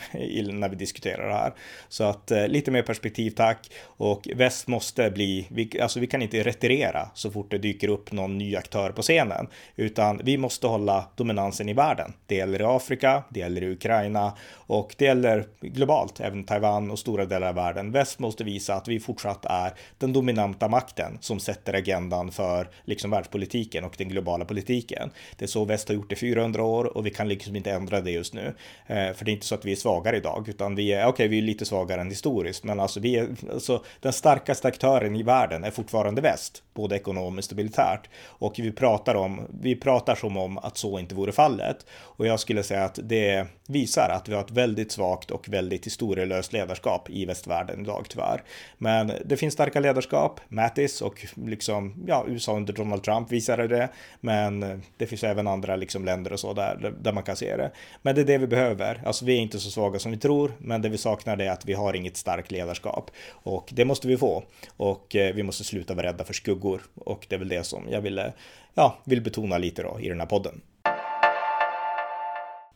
när 0.53 0.69
vi 0.69 0.75
diskuterar 0.75 1.27
det 1.27 1.33
här. 1.33 1.53
Så 1.89 2.03
att 2.03 2.31
eh, 2.31 2.47
lite 2.47 2.71
mer 2.71 2.81
perspektiv 2.81 3.31
tack 3.31 3.71
och 3.85 4.27
väst 4.35 4.67
måste 4.67 5.11
bli, 5.11 5.47
vi, 5.49 5.81
alltså 5.81 5.99
vi 5.99 6.07
kan 6.07 6.21
inte 6.21 6.43
retirera 6.43 7.09
så 7.13 7.31
fort 7.31 7.51
det 7.51 7.57
dyker 7.57 7.87
upp 7.87 8.11
någon 8.11 8.37
ny 8.37 8.55
aktör 8.55 8.89
på 8.89 9.01
scenen, 9.01 9.47
utan 9.75 10.21
vi 10.23 10.37
måste 10.37 10.67
hålla 10.67 11.05
dominansen 11.15 11.69
i 11.69 11.73
världen. 11.73 12.13
Det 12.25 12.35
gäller 12.35 12.61
i 12.61 12.65
Afrika, 12.65 13.23
det 13.29 13.39
gäller 13.39 13.63
i 13.63 13.71
Ukraina 13.71 14.33
och 14.51 14.95
det 14.97 15.05
gäller 15.05 15.45
globalt, 15.61 16.19
även 16.19 16.43
Taiwan 16.43 16.91
och 16.91 16.99
stora 16.99 17.25
delar 17.25 17.47
av 17.47 17.55
världen. 17.55 17.91
Väst 17.91 18.19
måste 18.19 18.43
visa 18.43 18.75
att 18.75 18.87
vi 18.87 18.99
fortsatt 18.99 19.45
är 19.45 19.73
den 19.97 20.13
dominanta 20.13 20.67
makten 20.67 21.17
som 21.21 21.39
sätter 21.39 21.73
agendan 21.73 22.31
för 22.31 22.69
liksom 22.83 23.11
världspolitiken 23.11 23.83
och 23.83 23.95
den 23.97 24.09
globala 24.09 24.45
politiken. 24.45 25.11
Det 25.37 25.45
är 25.45 25.49
så 25.49 25.65
väst 25.65 25.87
har 25.87 25.95
gjort 25.95 26.11
i 26.11 26.15
400 26.15 26.64
år 26.65 26.97
och 26.97 27.05
vi 27.05 27.09
kan 27.09 27.27
liksom 27.27 27.55
inte 27.55 27.71
ändra 27.71 28.01
det 28.01 28.11
just 28.11 28.33
nu. 28.33 28.53
Eh, 28.87 29.13
för 29.13 29.25
det 29.25 29.31
är 29.31 29.33
inte 29.33 29.45
så 29.45 29.55
att 29.55 29.65
vi 29.65 29.71
är 29.71 29.75
svagare 29.75 30.17
idag, 30.17 30.49
utan 30.49 30.75
vi 30.75 30.93
är, 30.93 31.01
okej, 31.01 31.09
okay, 31.09 31.27
vi 31.27 31.37
är 31.37 31.41
lite 31.41 31.65
svagare 31.65 32.01
än 32.01 32.09
historiskt, 32.09 32.63
men 32.63 32.79
alltså 32.79 32.99
vi 32.99 33.15
är, 33.15 33.27
alltså 33.53 33.83
den 33.99 34.13
starkaste 34.13 34.67
aktören 34.67 35.15
i 35.15 35.23
världen 35.23 35.63
är 35.63 35.71
fortfarande 35.71 36.21
väst, 36.21 36.63
både 36.73 36.95
ekonomiskt 36.95 37.51
och 37.51 37.57
militärt. 37.57 38.09
Och 38.25 38.53
vi 38.57 38.71
pratar 38.71 39.15
om, 39.15 39.41
vi 39.61 39.75
pratar 39.75 40.15
som 40.15 40.37
om 40.37 40.57
att 40.57 40.77
så 40.77 40.99
inte 40.99 41.15
vore 41.15 41.31
fallet. 41.31 41.85
Och 41.91 42.27
jag 42.27 42.39
skulle 42.39 42.63
säga 42.63 42.83
att 42.83 42.99
det 43.03 43.47
visar 43.67 44.09
att 44.09 44.29
vi 44.29 44.33
har 44.33 44.41
ett 44.41 44.51
väldigt 44.51 44.91
svagt 44.91 45.31
och 45.31 45.49
väldigt 45.49 45.85
historielöst 45.85 46.53
ledarskap 46.53 47.09
i 47.09 47.25
västvärlden 47.25 47.81
idag 47.81 48.05
tyvärr. 48.09 48.43
Men 48.77 49.11
det 49.25 49.37
finns 49.37 49.53
starka 49.53 49.79
ledarskap, 49.79 50.39
Mattis 50.47 51.01
och 51.01 51.25
liksom, 51.35 52.03
ja, 52.07 52.25
USA 52.27 52.55
under 52.55 52.73
Donald 52.73 53.03
Trump 53.03 53.31
visade 53.31 53.67
det, 53.67 53.89
men 54.21 54.83
det 54.97 55.07
finns 55.07 55.23
även 55.23 55.47
andra 55.47 55.75
liksom 55.75 56.05
länder 56.05 56.33
och 56.33 56.39
så 56.39 56.53
där, 56.55 56.93
där 57.01 57.13
man 57.13 57.23
kan 57.23 57.35
se 57.35 57.57
det. 57.57 57.71
Men 58.01 58.15
det 58.15 58.21
är 58.21 58.25
det 58.25 58.37
vi 58.37 58.47
behöver. 58.47 59.01
Alltså 59.05 59.25
vi 59.25 59.37
är 59.37 59.41
inte 59.41 59.59
så 59.59 59.71
svaga 59.71 59.99
som 59.99 60.11
vi 60.11 60.17
tror, 60.17 60.51
men 60.57 60.81
det 60.81 60.89
vi 60.89 60.97
saknar 60.97 61.41
är 61.41 61.49
att 61.49 61.65
vi 61.65 61.73
har 61.73 61.93
inget 61.93 62.17
starkt 62.17 62.51
ledarskap 62.51 63.11
och 63.31 63.69
det 63.73 63.85
måste 63.85 64.07
vi 64.07 64.17
få 64.17 64.43
och 64.77 65.15
eh, 65.15 65.35
vi 65.35 65.43
måste 65.43 65.63
sluta 65.63 65.93
vara 65.93 66.07
rädda 66.07 66.23
för 66.23 66.33
skuggor 66.33 66.81
och 66.95 67.25
det 67.29 67.35
är 67.35 67.39
väl 67.39 67.49
det 67.49 67.63
som 67.63 67.83
jag 67.89 68.01
ville, 68.01 68.33
ja, 68.73 68.97
vill 69.03 69.21
betona 69.21 69.57
lite 69.57 69.83
då 69.83 69.99
i 69.99 70.09
den 70.09 70.19
här 70.19 70.27
podden. 70.27 70.61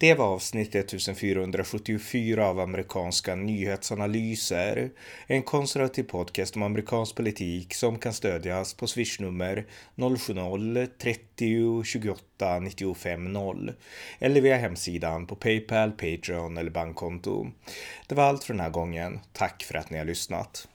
Det 0.02 0.14
var 0.14 0.26
avsnitt 0.26 0.76
1474 0.76 2.48
av 2.48 2.60
amerikanska 2.60 3.36
nyhetsanalyser. 3.36 4.92
En 5.28 5.44
konservativ 5.44 6.04
podcast 6.04 6.56
om 6.56 6.64
amerikansk 6.64 7.16
politik 7.16 7.74
som 7.74 8.00
kan 8.00 8.14
stödjas 8.14 8.74
på 8.74 8.88
swishnummer 8.88 9.66
070-30 9.96 11.84
28 11.84 12.60
95 12.60 13.34
0 13.34 13.74
eller 14.20 14.42
via 14.42 14.58
hemsidan 14.58 15.28
på 15.28 15.36
Paypal, 15.36 15.92
Patreon 15.92 16.58
eller 16.58 16.72
bankkonto. 16.72 17.48
Det 18.08 18.16
var 18.16 18.24
allt 18.24 18.44
för 18.44 18.54
den 18.54 18.62
här 18.62 18.70
gången. 18.70 19.20
Tack 19.34 19.64
för 19.64 19.76
att 19.76 19.90
ni 19.90 19.98
har 19.98 20.06
lyssnat. 20.06 20.68